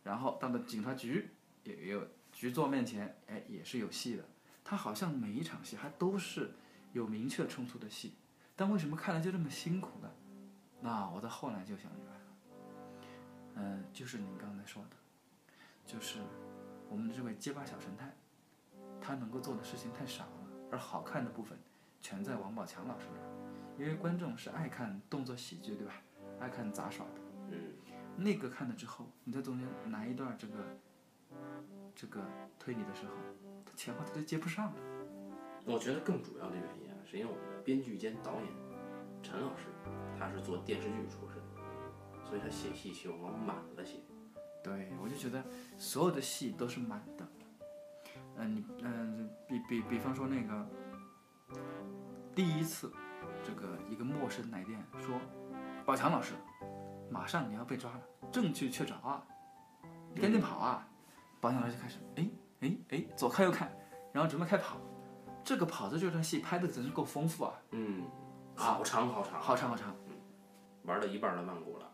[0.05, 1.31] 然后到了警察局
[1.65, 4.25] 也也有局座面前，哎，也是有戏的。
[4.63, 6.53] 他好像每一场戏还都是
[6.93, 8.15] 有明确冲突的戏，
[8.55, 10.09] 但为什么看了就这么辛苦呢？
[10.81, 12.21] 那我到后来就想明白了，
[13.57, 14.97] 嗯、就是您刚才说的，
[15.85, 16.21] 就是
[16.89, 18.15] 我们的这位结巴小神探，
[19.01, 20.44] 他能够做的事情太少了，
[20.75, 21.57] 而好看的部分
[22.01, 23.25] 全在王宝强老师那儿，
[23.79, 25.93] 因为观众是爱看动作喜剧，对吧？
[26.41, 27.13] 爱看杂耍的。
[27.53, 27.73] 嗯，
[28.17, 30.55] 那个看了之后，你在中间来一段这个
[31.95, 32.21] 这个
[32.59, 33.13] 推理的时候，
[33.65, 34.77] 他前后他就接不上了。
[35.65, 38.49] 我觉得更主要的原因啊，是因为我们的编剧兼导演
[39.23, 39.67] 陈老师，
[40.19, 44.01] 他是做电视剧出身的，所以他写戏喜欢往满了写。
[44.65, 45.45] 对，我就觉得
[45.79, 47.25] 所有的戏都是满的。
[48.37, 50.67] 嗯，你嗯，比比比方说那个
[52.35, 52.93] 第一次，
[53.45, 55.21] 这个一个陌生来电说，
[55.85, 56.35] 宝强老师，
[57.11, 58.01] 马上你要被抓了，
[58.33, 59.23] 证据确凿啊，
[60.13, 60.87] 你赶紧跑啊！
[61.41, 62.29] 宝强老师就开始，哎
[62.61, 63.71] 哎哎，左看右看，
[64.13, 64.77] 然后准备开跑。
[65.45, 68.03] 这个跑的这段戏拍的真是够丰富啊，嗯，
[68.57, 69.95] 好长好长，好长好长。
[70.85, 71.93] 玩到一半儿的曼谷了，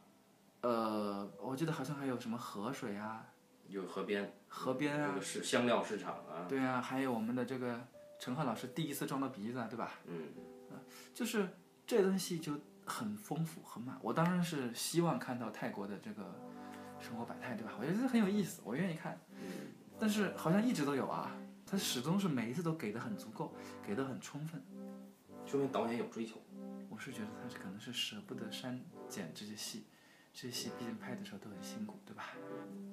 [0.63, 3.25] 呃，我记得好像还有什么河水啊，
[3.71, 7.81] 有河边，河边啊是香料市场啊，对啊，还有我们的这个
[8.19, 9.93] 陈赫老师第一次撞到鼻子啊，对吧？
[10.07, 10.29] 嗯，
[11.15, 11.49] 就是
[11.87, 13.97] 这东西就很丰富很满。
[14.03, 16.35] 我当然是希望看到泰国的这个
[17.01, 17.73] 生活百态，对吧？
[17.79, 19.19] 我觉得这很有意思，我愿意看。
[19.99, 21.31] 但是好像一直都有啊，
[21.67, 23.55] 他始终是每一次都给的很足够，
[23.87, 24.63] 给的很充分。
[25.47, 26.43] 说明导演有追求。
[26.89, 29.87] 我是觉得他是可能是舍不得删减这些戏，
[30.33, 32.30] 这些戏毕竟拍的时候都很辛苦，对吧？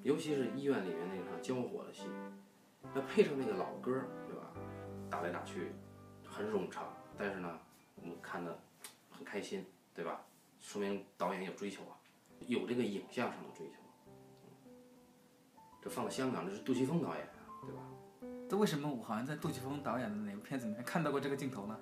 [0.07, 2.03] 尤其是医院里面那场交火的戏，
[2.95, 4.53] 那配上那个老歌儿，对吧？
[5.09, 5.73] 打来打去，
[6.23, 7.59] 很冗长，但是呢，
[7.95, 8.57] 我们看的
[9.11, 10.21] 很开心，对吧？
[10.61, 11.99] 说明导演有追求啊，
[12.39, 13.73] 有这个影像上的追求。
[14.05, 14.73] 嗯
[15.81, 17.81] 这放在香港，这是杜琪峰导演啊，对吧？
[18.49, 21.77] 这为什么我好像在杜琪峰导演的哪个片子里面看到过这个镜头呢？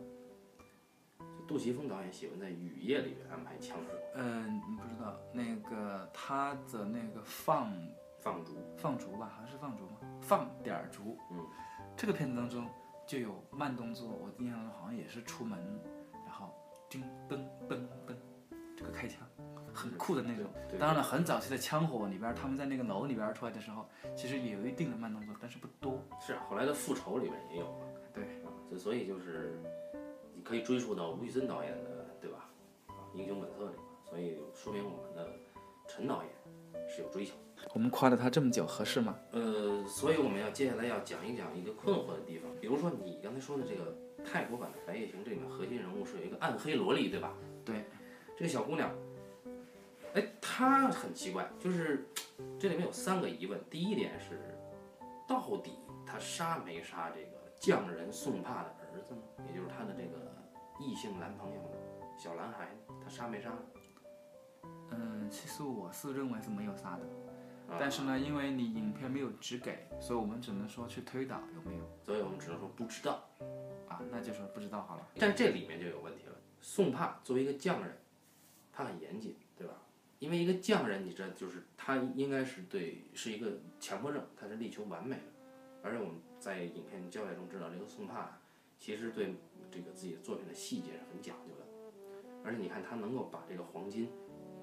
[1.47, 7.71] 杜琪峰导演喜欢在雨夜里面安排枪手嗯，你不知道那个他的那个放
[8.25, 9.97] 放逐，放逐吧，好像是放逐吗？
[10.19, 11.15] 放点儿逐。
[11.29, 11.45] 嗯，
[11.95, 12.67] 这个片子当中
[13.05, 15.59] 就有慢动作，我印象中好像也是出门，
[16.25, 16.51] 然后
[16.89, 17.35] 叮噔
[17.69, 17.75] 噔
[18.07, 18.15] 噔，
[18.75, 19.21] 这个开枪，
[19.71, 20.49] 很酷的那种。
[20.79, 26.01] 当然了，很早期的枪火里边，他们在那个楼里边出来的时候，其实也有一定的慢动作，但是不多。
[26.19, 28.41] 是啊后来的复仇里面也有嘛，对，
[28.75, 29.61] 所以就是
[30.33, 32.49] 你可以追溯到吴宇森导演的，对吧？
[32.87, 35.29] 啊，英雄本色》里嘛，所以说明我们的
[35.87, 36.31] 陈导演
[36.89, 37.35] 是有追求。
[37.73, 39.17] 我们夸了他这么久，合适吗？
[39.31, 47.33] 呃，所以我们要接下来要讲一讲一个困惑的地方，比如说你刚才说的这个泰国版的《白夜行》，这里面核心人物是有一个暗黑萝莉，对吧？
[47.65, 47.83] 对，
[48.37, 48.89] 这个小姑娘，
[50.13, 52.07] 哎，她很奇怪，就是
[52.57, 53.59] 这里面有三个疑问。
[53.69, 54.39] 第一点是，
[55.27, 55.71] 到底
[56.05, 59.21] 她杀没杀这个匠人宋帕的儿子呢？
[59.49, 60.31] 也就是她的这个
[60.79, 61.69] 异性男朋友呢？
[62.17, 62.69] 小男孩，
[63.03, 63.59] 她杀没杀呢？
[64.91, 67.24] 嗯，其实我是认为是没有杀的，啊
[67.79, 73.27] 但是呢，因为你影片没有只给，所以我们只能说去推导有没有所以我们只能说不知道。
[73.87, 75.07] 啊，那就是不知道好了。
[75.17, 76.35] 但这里面就有问题了。
[76.61, 77.97] 宋帕作为一个匠人，
[78.71, 79.73] 他很严谨，对吧？
[80.19, 85.23] 因为一个匠人，你知道，就是他应该是对是一个强迫症，他是力求完美的。
[85.83, 88.39] 而且我们在影片交代中知道，这个宋帕
[88.79, 89.35] 其实对
[89.69, 91.65] 这个自己的作品的细节是很讲究的。
[92.43, 94.09] 而且你看，他能够把这个黄金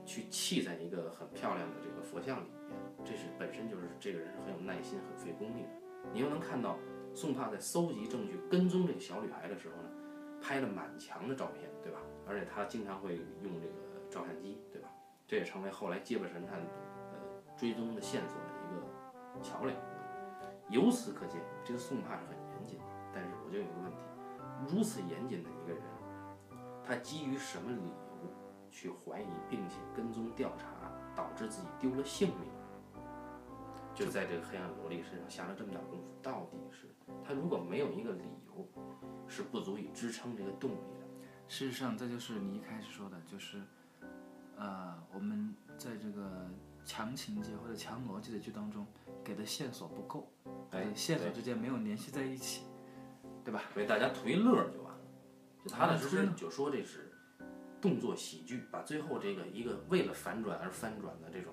[0.05, 5.69] 去砌在一个很漂亮的这个佛像里面，这是本身就是这个人是很有耐心、很费功力的。
[6.13, 6.77] 你又能看到
[7.15, 9.91] 宋帕在搜集证据、跟踪这个小女孩的时候呢，
[10.41, 11.99] 拍了满墙的照片，对吧？
[12.27, 13.75] 而且他经常会用这个
[14.11, 14.89] 照相机，对吧？
[15.27, 17.19] 这也成为后来结巴神探呃
[17.57, 19.77] 追踪的线索的一个桥梁。
[20.69, 22.85] 由此可见，这个宋帕是很严谨的。
[23.15, 23.99] 但是我就有一个问题：
[24.75, 25.83] 如此严谨的一个人，
[26.85, 28.12] 他基于什么理由
[28.73, 30.67] 去怀疑并且跟踪调查，
[31.15, 32.49] 导致自己丢了性命？
[33.95, 36.89] 就在这个黑暗萝莉身上下了这么大功夫，到底是
[37.23, 38.67] 他如果没有一个理由，
[39.29, 41.07] 是不足以支撑这个动力的。
[41.47, 43.61] 事实上，这就是你一开始说的，就是，
[44.57, 46.49] 呃，我们在这个
[46.87, 48.87] 强情节或者强逻辑的剧当中
[49.23, 50.27] 给的线索不够，
[50.71, 52.65] 哎呃线索之间没有联系在一起，
[53.45, 53.65] 对吧？
[53.75, 55.01] 所以大家图一乐就完了，
[55.63, 57.12] 就踏踏实实就说这是
[57.83, 61.53] 动作喜剧，把最后这个一个为了反转而翻转的这种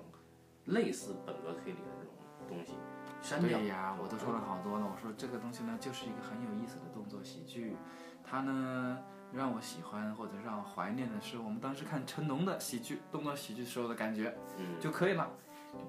[0.66, 2.14] 类似本格推理的这种
[2.48, 2.74] 东西
[3.20, 3.58] 删掉。
[3.58, 4.86] 对呀，我都说了好多了。
[4.86, 7.76] 我说这个东西呢，就是一个很有意思的动作喜剧，
[8.22, 8.98] 它呢
[9.32, 15.28] 让我喜欢或者让我怀念的是我们当时看成龙的喜剧动作喜剧时候的感觉嗯，就可以了。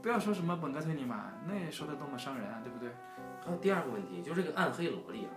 [0.01, 2.91] 不要说什么本格推理嘛，那也说的多么伤人啊，对不对？
[3.45, 5.31] 还有第二个问题，就是这个暗黑萝莉啊，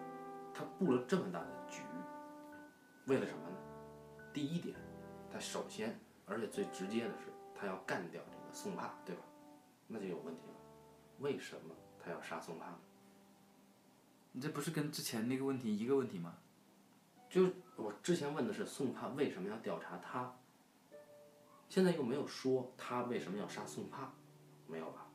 [0.53, 1.83] 她布了这么大的局，
[3.07, 3.57] 为了什么呢？
[4.35, 4.77] 第一点，
[5.35, 9.23] 她首先而且最直接的是，他要干掉这个宋帕，对吧？
[9.89, 10.55] 那就有问题了，
[11.19, 12.79] 为什么他要杀宋帕呢？
[14.31, 16.39] 你这不是跟之前那个问题一个问题吗？
[17.29, 20.33] 就我之前问的是宋帕为什么要调查他，
[21.69, 24.15] 现在又没有说他为什么要杀宋帕，
[24.69, 25.11] 没有吧？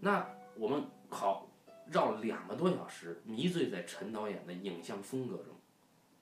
[0.00, 1.50] 那我们好
[1.90, 5.54] 绕了两个多小时，迷醉在陈导演的影像风格中，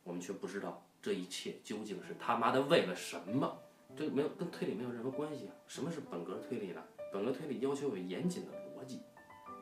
[0.02, 3.60] 我们却不知道这一切究竟是他妈的为了什么？
[3.94, 5.52] 这没有跟推理没有任何关系啊！
[5.66, 6.82] 什么是本格推理呢？
[7.12, 9.02] 本格推理要求有严谨的逻辑，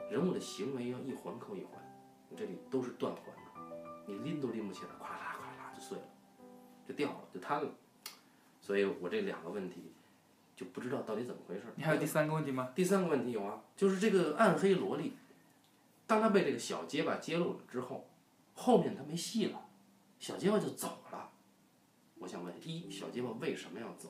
[0.09, 1.83] 人物的行为要一环扣一环，
[2.28, 3.76] 你这里都是断环的。
[4.07, 6.05] 你拎都拎不起来，咵啦啦咵啦啦就碎了，
[6.87, 7.68] 就掉了，就瘫了。
[8.61, 9.90] 所以我这两个问题
[10.55, 11.62] 就不知道到底怎么回事。
[11.74, 12.70] 你还有第三个问题吗？
[12.72, 15.14] 第三个问题有啊，就是这个暗黑萝莉，
[16.07, 18.09] 当她被这个小结巴揭露了之后，
[18.55, 19.66] 后面她没戏了，
[20.20, 21.32] 小结巴就走了。
[22.22, 24.08] 我想问：一，小结巴为什么要走？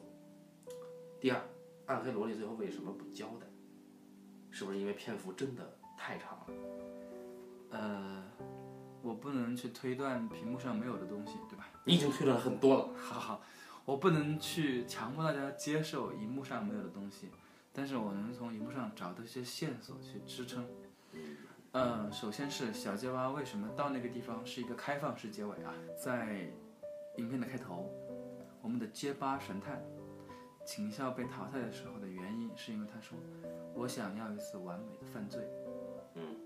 [1.19, 1.41] 第二，
[1.87, 3.47] 暗黑萝莉最后为什么不交代？
[4.51, 6.47] 是不是因为篇幅真的太长了？
[7.71, 8.23] 呃，
[9.01, 11.71] 我不能去推断屏幕上没有的东西，对吧？
[11.87, 12.91] 你已经推断了很多了。
[13.01, 13.43] 好好，
[13.87, 17.31] 我不能去强迫大家接受荧幕上没有的东西，
[17.73, 20.69] 但是我能从荧幕上找到一些线索去支撑。
[21.73, 25.73] 嗯，首先是小结巴为什么到那个地方是一个开放式结尾啊？
[25.97, 26.53] 在
[27.17, 27.91] 影片的开头，
[28.63, 29.83] 我们的结巴神探
[30.65, 33.19] 秦孝被淘汰的时候的原因，是因为他说
[33.75, 35.43] ：“我想要一次完美的犯罪。”
[36.15, 36.37] 嗯，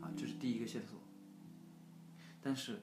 [0.00, 1.00] 啊，这是第一个线索。
[2.40, 2.80] 但是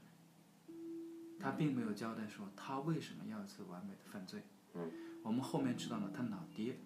[1.39, 4.43] 他并没有交代说他为什么要一次完美的犯罪。
[4.73, 4.91] 嗯，
[5.23, 6.77] 我们后面知道了他老爹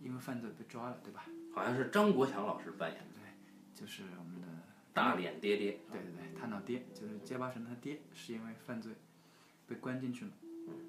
[0.00, 1.26] 因为犯罪被抓了，对吧？
[1.52, 4.46] 好像是张国强老师扮演的对就是我们的
[4.92, 5.80] 大脸爹爹。
[5.90, 8.92] 对对对，他老爹就是结巴神他爹，是因为犯罪
[9.66, 10.30] 被关进去了。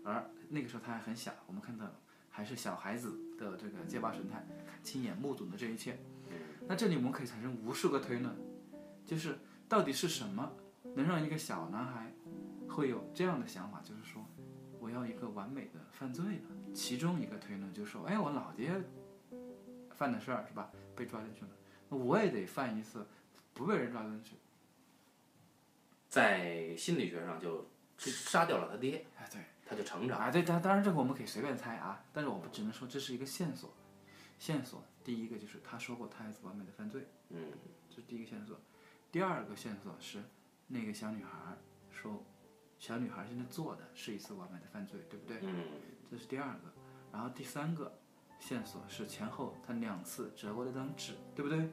[0.04, 1.86] 而那个时候他还很小，我们看到
[2.30, 4.46] 还是小孩子的这个结巴神态
[4.84, 5.98] 亲眼目睹了这一切。
[6.68, 8.36] 那这里我们可以产生无数个推论，
[9.06, 9.38] 就是
[9.70, 10.52] 到底是什么
[10.96, 12.12] 能让一个小男孩
[12.68, 14.26] 会有这样的想法，就是说
[14.80, 16.50] 我要一个完美的犯罪呢？
[16.74, 18.82] 其中一个推论就是说，哎，我老爹
[19.92, 21.50] 犯的事儿是吧，被抓进去了，
[21.88, 23.08] 那我也得犯一次，
[23.54, 24.36] 不被人抓进去。
[26.10, 27.68] 在心理学上就
[27.98, 29.06] 杀掉了他爹。
[29.18, 30.20] 哎，对，他就成长。
[30.20, 33.74] 啊，对，当当然这个我们可以随便猜啊，但是我们只能说这是一个线索。
[34.38, 37.52] 线索第一个就是他说过他儿子完美的犯罪，嗯，
[37.90, 38.60] 这是第一个线索。
[39.12, 40.22] 第二个线索是
[40.68, 41.58] 那个小女孩儿
[41.90, 42.22] 说，
[42.78, 45.40] 小女孩儿现在做的是一次完美的犯罪，对不对？
[45.42, 45.64] 嗯，
[46.12, 46.74] 这是第二个。
[47.14, 47.98] 然后第三个
[48.40, 51.70] 线索是前后他两次折过那张纸，对不对？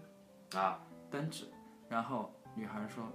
[0.59, 0.81] 啊，
[1.11, 1.49] 单纸。
[1.89, 3.11] 然后女孩儿说，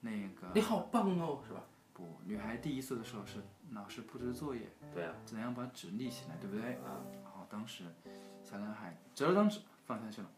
[0.00, 1.62] 那个你好棒哦，是吧？
[1.92, 4.62] 不，女孩第一次的时候是老师布置作业，
[4.94, 6.74] 对啊，怎样把纸立起来，对不对？
[6.76, 7.84] 啊，然后，当时
[8.42, 10.28] 小男孩折了张纸放下去了，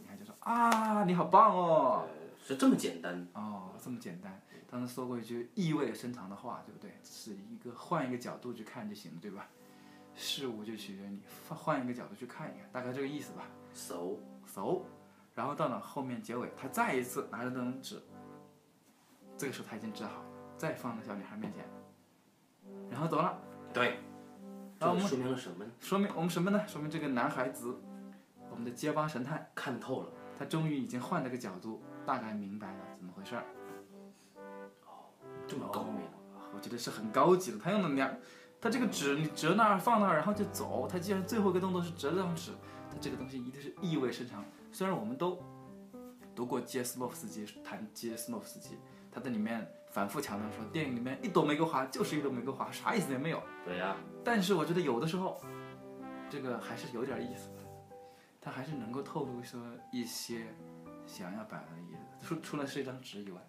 [0.00, 2.06] 女孩就说啊，你好棒哦。
[2.08, 3.26] 呃是这么简单。
[3.34, 4.40] 哦，这么简单。
[4.70, 6.96] 当时说过一句意味深长的话，对不对？
[7.02, 9.48] 是一个换一个角度去看就行了，对吧？
[10.14, 13.44] 事物就取决于你换换一个角度去看一看，大概这个意思吧。
[13.74, 14.82] So，so，
[15.34, 18.00] 然后到了后面结尾，他再一次拿着那张纸，
[19.36, 21.64] 这个时候他已经治好了，再放到小女孩面前，
[22.90, 23.38] 然后走了。
[23.72, 23.98] 对，
[24.78, 25.70] 然后我们说明了什么呢？
[25.80, 26.62] 说明我们什么呢？
[26.66, 27.76] 说明这个男孩子，
[28.50, 30.08] 我们的结巴神探，看透了。
[30.38, 33.44] 他终于已经换了个角度，大概明白了怎么回事儿。
[34.86, 35.10] 哦
[35.46, 36.02] 这么高明，
[36.54, 37.58] 我觉得是很高级的。
[37.58, 38.14] 他用的两，
[38.60, 40.86] 他这个纸你折那儿放那儿，然后就走。
[40.88, 42.52] 他既然最后一个动作是折这张纸，
[42.90, 44.44] 他这个东西一定是意味深长。
[44.70, 45.42] 虽然我们都
[46.34, 48.78] 读过杰斯洛夫斯基谈杰斯洛夫斯基，
[49.10, 53.42] 他在里面反复强调说，电影里面一朵玫瑰花就是一朵玫瑰花，啥意思也没有。
[53.64, 55.40] 对呀、但是我觉得有的时候，
[56.30, 57.56] 这个还是有点意思的，
[58.40, 59.60] 它还是能够透露说
[59.90, 60.46] 一些
[61.06, 62.26] 想要表达的意思。
[62.26, 63.40] 除除了是一张纸以外，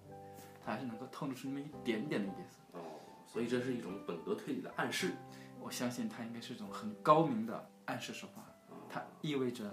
[0.66, 2.60] 它还是能够透露出那么一点点的意思。
[2.74, 2.80] 哦，
[3.26, 5.14] 所以这是一种本格推理的暗示。
[5.62, 8.42] 我相信它应该是一种很高明的暗示手法，
[8.90, 9.66] 它意味着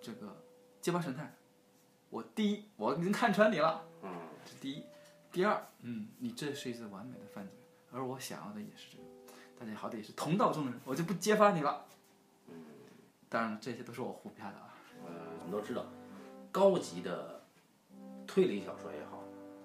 [0.00, 0.40] 这个
[0.80, 1.34] 结巴神探，
[2.10, 4.08] 我第一我已经看穿你了，嗯，
[4.44, 4.84] 这第一，
[5.36, 7.54] 第二，嗯，你这是一次完美的犯罪，
[7.92, 9.04] 而我想要的也是这个，
[9.60, 11.84] 大家好歹也是同道中人，我就不揭发你了。
[12.48, 12.54] 嗯，
[13.28, 14.74] 当然了，这些都是我胡编的啊。
[15.04, 15.84] 呃，我们都知道，
[16.50, 17.44] 高级的
[18.26, 19.24] 推理小说也好，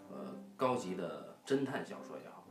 [0.09, 2.43] 呃，高级的侦探小说也好，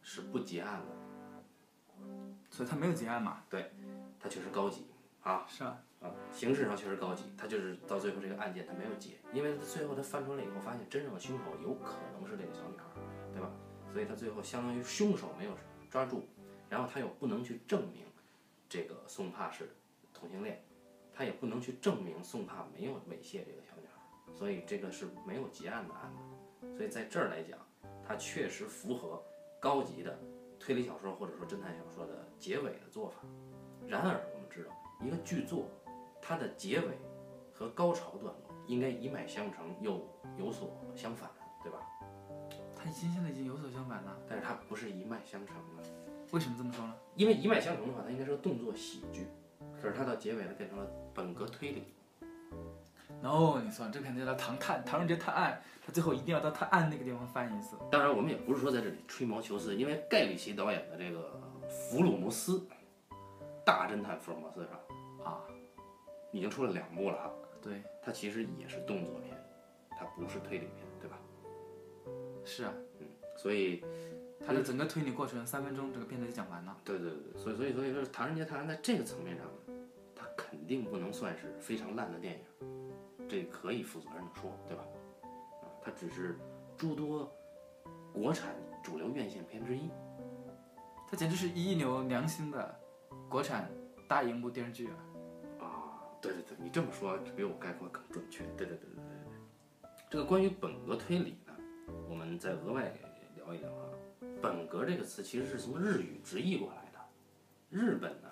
[0.00, 2.06] 是不结案的。
[2.52, 3.42] 所以他没有结案嘛？
[3.50, 3.72] 对，
[4.20, 4.86] 他确实高级
[5.24, 7.24] 啊是啊，啊，形式上确实高级。
[7.36, 12.84] 它就是到最后这个案件它没有结，因为最后他翻出来以后，发现真正的凶手有可能是这个小女孩，
[13.32, 13.50] 对吧？
[13.92, 15.52] 所以他最后相当于凶手没有
[15.90, 16.24] 抓住，
[16.68, 18.04] 然后他又不能去证明
[18.68, 19.68] 这个宋帕是
[20.14, 20.64] 同性恋，
[21.14, 26.68] 他也不能去证明宋帕没有猥亵这个小女孩，所以这个是没有结案的案子。
[26.76, 27.58] 所以在这儿来讲，
[28.06, 29.22] 它确实符合
[29.60, 30.18] 高级的
[30.58, 33.16] 推理小说或者说侦探小说的结尾的做法。
[33.86, 34.70] 然而，我们知道，
[35.04, 35.68] 一个剧作
[36.22, 36.96] 它的结尾
[37.52, 38.34] 和高潮段落
[38.66, 40.00] 应该一脉相承，又
[40.38, 41.28] 有所相反，
[41.62, 41.78] 对吧？
[42.76, 44.16] 它已经现在已经有所相反了。
[44.28, 45.82] 但是它不是一脉相承的，
[46.30, 46.94] 为什么这么说呢？
[47.16, 49.26] 因为一脉相承的话，它应该是个动作喜剧，
[49.80, 51.84] 可是它到结尾呢变成了本格推理。
[53.20, 57.76] no，你错了，这肯定叫《唐探》，唐人街探案，他最后一定要到探案那个地方翻一次。
[57.90, 62.58] 当然，我们也不是说在这里吹毛求疵，因为盖里奇导演的这个《福鲁摩斯》
[63.64, 64.80] 大侦探福尔摩斯是吧？
[65.24, 65.38] 啊，
[66.32, 67.30] 已经出了两部了哈，
[67.60, 69.36] 对，它其实也是动作片，
[69.90, 71.18] 它不是推理片，对吧？
[72.44, 73.06] 是啊，嗯
[73.36, 73.84] 所以，
[74.44, 76.76] 它的整个推理过程三分钟，这个片子就讲完了。
[76.84, 79.46] 对对对，所以所以所以说，《唐人街探案》在这个层面上，
[80.14, 84.82] 它肯定不能算是非常烂的电影，这可以负责任的说，对吧？
[85.62, 86.36] 啊，它只是
[86.76, 87.30] 诸多
[88.12, 89.90] 国产主流院线片之一。
[91.08, 92.80] 它简直是一流良心的
[93.28, 93.70] 国产
[94.08, 94.96] 大荧幕电视剧啊！
[94.96, 95.11] 啊，
[96.22, 98.44] 对对对，你这么说比我概括更准确。
[98.56, 99.90] 对对对对对。
[100.08, 101.52] 这个关于本格推理呢，
[102.08, 102.94] 我们再额外
[103.34, 103.88] 聊一聊啊。
[104.40, 107.00] 本格这个词其实是从日语直译过来的。
[107.70, 108.28] 日本呢，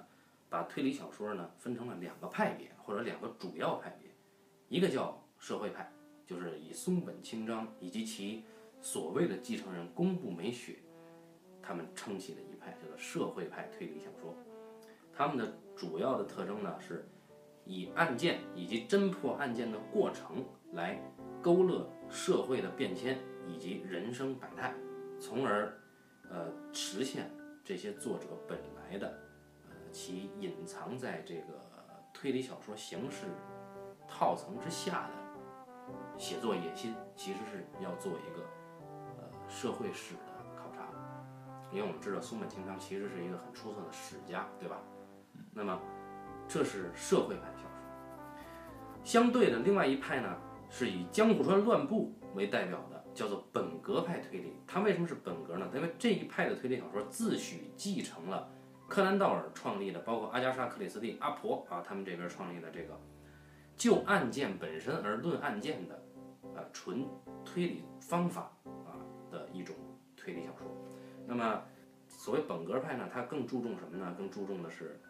[0.48, 4.08] 把推理小说呢分成了两个派别或者两个主要派别，
[4.68, 5.90] 一个叫社会派，
[6.24, 8.44] 就是以松本清张以及其
[8.80, 10.76] 所谓的继承人宫部美雪，
[11.60, 14.36] 他们撑起的一派叫做社会派推理小说。
[15.12, 17.04] 他们的主要的特征呢是
[17.64, 21.00] 以案件以及侦破案件的过程来
[21.42, 24.74] 勾勒社会的变迁以及人生百态，
[25.20, 25.72] 从而
[26.28, 27.30] 呃实现
[27.64, 29.08] 这些作者本来的
[29.68, 31.60] 呃其隐藏在这个
[32.12, 33.26] 推理小说形式
[34.08, 38.44] 套层之下的写作野心，其实是要做一个
[39.16, 40.20] 呃社会史的
[40.56, 40.88] 考察，
[41.72, 44.82] 因为我们知道松本清张其实是一个很出色的史家，对吧？
[45.54, 45.80] 那么
[46.52, 47.70] 这是社会派小说。
[49.04, 50.36] 相对的，另外一派呢，
[50.68, 54.56] 是以江户川乱步为代表的，叫做本格派推理。
[54.66, 55.70] 它为什么是本格呢？
[55.72, 58.50] 因为这一派的推理小说自诩继承了
[58.88, 63.00] 柯南道尔创立的，包括阿加莎·克里斯蒂、阿婆啊他们这边创立的这个
[63.76, 65.94] 就案件本身而论案件的
[66.56, 67.06] 啊纯
[67.44, 68.98] 推理方法啊
[69.30, 69.76] 的一种
[70.16, 70.66] 推理小说。
[71.28, 71.62] 那么
[72.08, 74.12] 所谓本格派呢，它更注重什么呢？
[74.18, 75.00] 更注重的是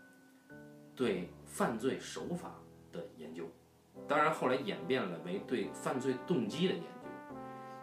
[1.01, 2.53] 对犯罪手法
[2.93, 3.47] 的研究。
[4.07, 6.89] 当然，后来演变了为对犯罪动机的研究。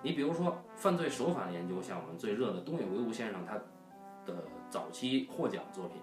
[0.03, 3.55] 你比如说犯罪手法的研究，像我们最热的东野圭吾先生他
[4.31, 5.99] 的早期获奖作品，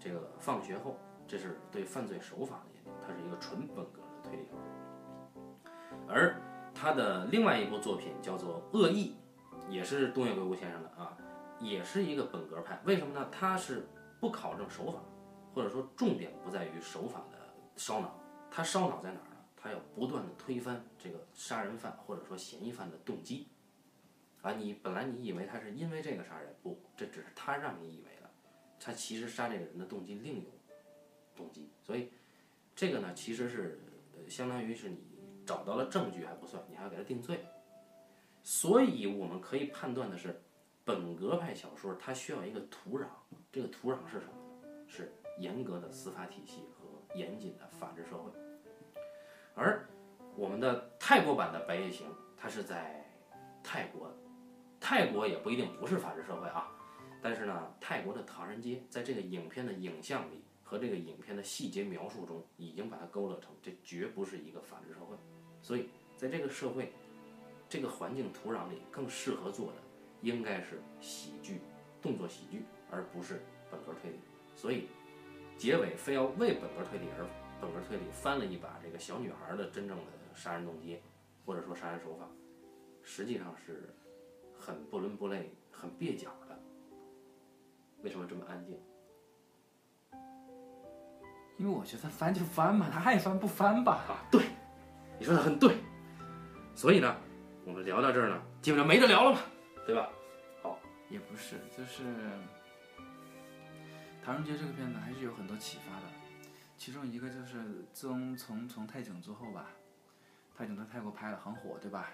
[0.00, 0.92] 这个《放学后》，
[1.28, 4.48] 这是对犯罪手法的研究，它是一个纯本格的推理。
[6.08, 6.40] 而
[6.74, 9.14] 他的另外一部作品叫做《恶意》，
[9.70, 11.14] 也是东野圭吾先生的啊，
[11.60, 12.80] 也是一个本格派。
[12.86, 13.28] 为什么呢？
[13.30, 13.86] 他是
[14.18, 14.98] 不考证手法，
[15.56, 17.38] 或者说重点不在于手法的
[17.76, 19.36] 烧脑，他烧脑在哪儿呢？
[19.56, 23.48] 他要不断的推翻这个杀人犯或者说嫌疑犯的动机，
[24.42, 28.30] 啊，你本来你以为他是因为这个杀人，不，这只是他让你以为的，
[28.78, 30.50] 他其实杀这个人的动机另有
[31.34, 32.12] 动机，所以
[32.74, 33.80] 这个呢，其实是
[34.14, 34.98] 呃相当于是你
[35.46, 37.42] 找到了证据还不算，你还要给他定罪，
[38.42, 40.38] 所以我们可以判断的是，
[40.84, 43.06] 本格派小说它需要一个土壤，
[43.50, 44.32] 这个土壤是什么？
[44.86, 48.30] 是严格的司法体系和严谨的法治社会。
[49.54, 49.86] 而
[50.36, 52.06] 我们的泰国版的《白夜行》，
[52.36, 53.04] 它是在
[53.62, 54.12] 泰国，
[54.78, 56.70] 泰国也不一定不是法治社会啊，
[57.22, 65.16] 但是呢，泰国的唐人街在这个影片的影像里和这个影片的细节描述中，已经把它勾勒成这绝不是一个法治社会，
[65.62, 66.92] 所以在这个社会、
[67.68, 69.78] 这个环境土壤里，更适合做的
[70.20, 71.60] 应该是喜剧、
[72.02, 74.18] 动作喜剧，而不是本格推理。
[74.54, 74.88] 所以
[75.56, 77.26] 结尾非要为本格推理而。
[77.58, 80.04] 本格推理翻了一把这个小女孩的真正的
[80.34, 81.00] 杀人动机，
[81.46, 82.28] 或者说杀人手法，
[83.02, 83.94] 实际上是
[84.58, 86.58] 很不伦不类、很蹩脚的。
[88.02, 88.78] 为什么这么安静？
[91.56, 94.04] 因为我觉得翻就翻嘛，他爱翻不翻吧。
[94.06, 94.42] 啊，对，
[95.18, 95.78] 你说的很对。
[96.74, 97.16] 所以呢，
[97.64, 99.40] 我们聊到这儿呢，基本上没得聊了嘛，
[99.86, 100.10] 对吧？
[100.62, 100.78] 好，
[101.08, 102.02] 也不是，就是
[104.26, 106.06] 《唐人街》这个片子还是有很多启发的。
[106.76, 109.68] 其中一个就是自从从从泰囧之后吧，
[110.52, 112.10] 泰囧在泰国拍了很火，对吧？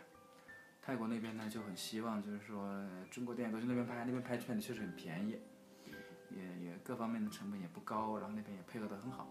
[0.83, 5.39] 泰国那边呢就很希望，就是说中国电影都去那边拍，那边拍片子确实很便宜，
[6.29, 9.27] 也也各方面的成本也不高，然后那边也配合得很好，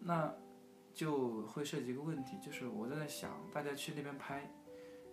[0.00, 0.34] 那
[0.92, 4.50] 就会涉及一个问题，就是我在想，大家去那边拍，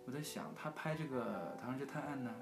[0.06, 2.34] 我在想他拍这个《唐人街探案》呢。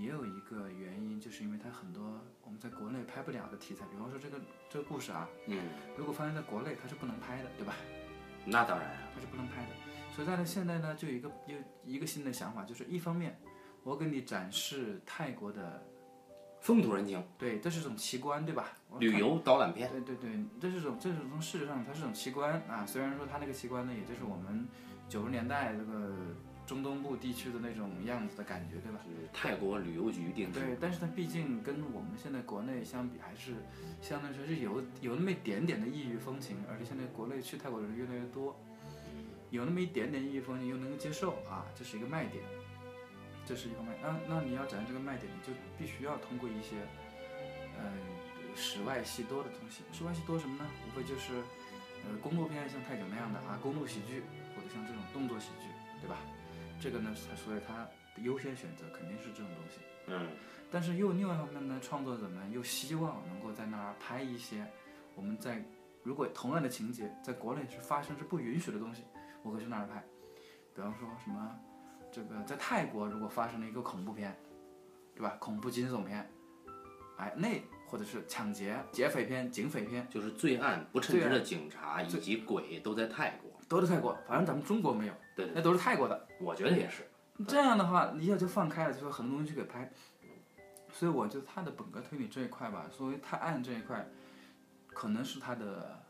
[0.00, 4.40] 也有一个原因，就是因为它很多我们在国内拍不了的题材，比方说这个
[4.70, 5.58] 这个故事啊，嗯，
[5.94, 7.74] 如果发生在国内，它是不能拍的，对吧？
[8.46, 9.68] 那当然啊，它是不能拍的。
[10.16, 13.38] 所以在现在呢，就有一个有一个新的想法，就是一方面，
[13.82, 15.86] 我给你展示泰国的
[16.62, 18.72] 风土人情，对，这是一种奇观，对吧？
[18.98, 22.86] 旅游导览片，对对对，这是种这是从事实上它是种奇观啊。
[22.86, 24.66] 虽然说它那个奇观呢，也就是我们
[25.10, 26.14] 九十年代这个。
[26.70, 29.00] 中东部地区的那种样子的感觉，对吧？
[29.04, 30.60] 是泰国旅游局定制。
[30.60, 33.54] 对，但是它毕竟跟我们现在国内相比，还是
[34.00, 38.56] 相对来说是有有那么一点点的异域风情，而且现在国内去泰国的人越来越多，
[39.50, 42.44] 有那么一点点异域风情又能够接受啊，这是一个卖点，
[43.44, 43.98] 这是一个卖。
[44.00, 46.76] 那那你要展现这个卖点，你就必须要通过一些，
[47.82, 47.90] 呃，
[48.54, 49.82] 室外戏多的东西。
[49.90, 50.70] 室外戏多什么呢？
[50.86, 51.34] 无非就是，
[52.06, 54.22] 呃，公路片像泰囧那样的啊，公路喜剧，
[54.54, 55.66] 或者像这种动作喜剧，
[56.00, 56.16] 对吧？
[56.80, 57.86] 这个呢，所以他
[58.22, 59.80] 优先选择肯定是这种东西。
[60.06, 60.28] 嗯，
[60.70, 64.66] 但是又另外一方面呢，创作者们又希望能够在那儿拍一些
[65.14, 65.62] 我们在
[66.02, 69.04] 如果同样的情节在国内是发生是不允许的东西，
[69.42, 70.02] 我可以去那儿拍。
[70.74, 71.54] 比方说什么，
[72.10, 74.34] 这个在泰国如果发生了一个恐怖片，
[75.14, 75.36] 对吧？
[75.38, 76.28] 恐怖惊悚片，
[77.18, 83.50] 哎，那或者是抢劫、劫匪片、警匪片，就是罪案不称职的警察以及鬼都在泰国。
[83.68, 86.26] 都在泰国，反正咱们中国没有，对，那都是泰国的。
[86.40, 87.06] 我觉得也是。
[87.48, 89.90] 这样的话，一下就放开了，就说很多东西去给拍。
[90.92, 94.06] 所以我觉得他的本格推理这一块吧，作为探案这一块，
[94.88, 96.02] 可能是他的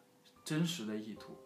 [0.45, 1.39] 真实的意图。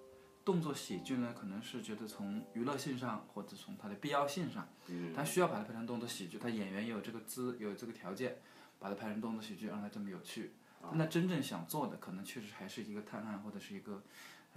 [0.44, 4.66] 动作喜剧呢，可能是觉得从娱乐性上，或者从它的必要性上，
[5.14, 8.38] 他需要把它拍成动作喜剧，他演员也有这个资，有这个条件，
[8.78, 10.54] 把它拍成动作喜剧，让它这么有趣。
[10.82, 14.02] 但他真正想做的，可能确实还是一个探案或者是一个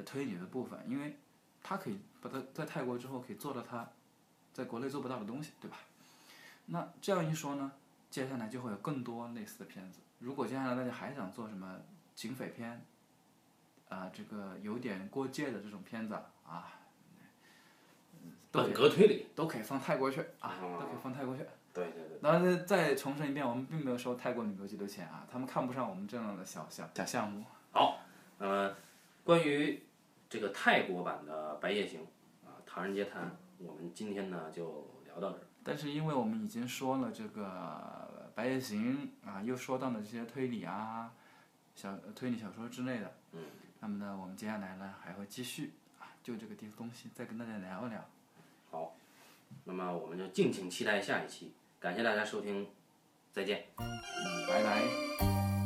[0.05, 1.17] 推理的部分，因为。
[1.63, 3.87] 他可以把他在泰国之后可以做到他
[4.53, 5.77] 在国内做不到的东西对吧？
[6.67, 7.71] 那这样一说呢
[8.09, 9.99] 接下来就会有更多类似的片子。
[10.19, 11.79] 如果接下来大家还想做什么
[12.15, 12.83] 警匪片
[13.89, 16.73] 啊这个有点过界的这种片子啊
[18.51, 19.27] 本格推理。
[19.35, 21.45] 都可以放泰国去啊都可以放泰国去。
[21.73, 22.17] 对对对。
[22.21, 27.45] 那再重申一遍我们并没有收泰国旅游局的钱啊他们看不上我们这样的小小小项目。
[27.71, 27.99] 好
[28.39, 28.75] 呃
[29.23, 29.83] 关于
[30.29, 32.01] 这个泰国版的《白夜行》
[32.47, 33.37] 啊，唐人街探案。
[33.59, 37.43] 我们今天呢就聊到这儿，但是因为我们已经说了这个
[38.35, 41.11] 《白夜行》啊，又说到了这些推理啊、
[41.73, 43.11] 小推理小说之类的。
[43.31, 43.45] 嗯，
[43.79, 48.05] 那么呢，我们接下来呢还会继续啊，就这个地东西再跟大家聊一聊。
[48.69, 48.95] 好，
[49.63, 52.67] 那么我们就敬请期待下一期，感谢大家收听，
[53.31, 53.65] 再见。
[53.77, 53.85] 嗯，
[54.47, 55.56] 拜拜。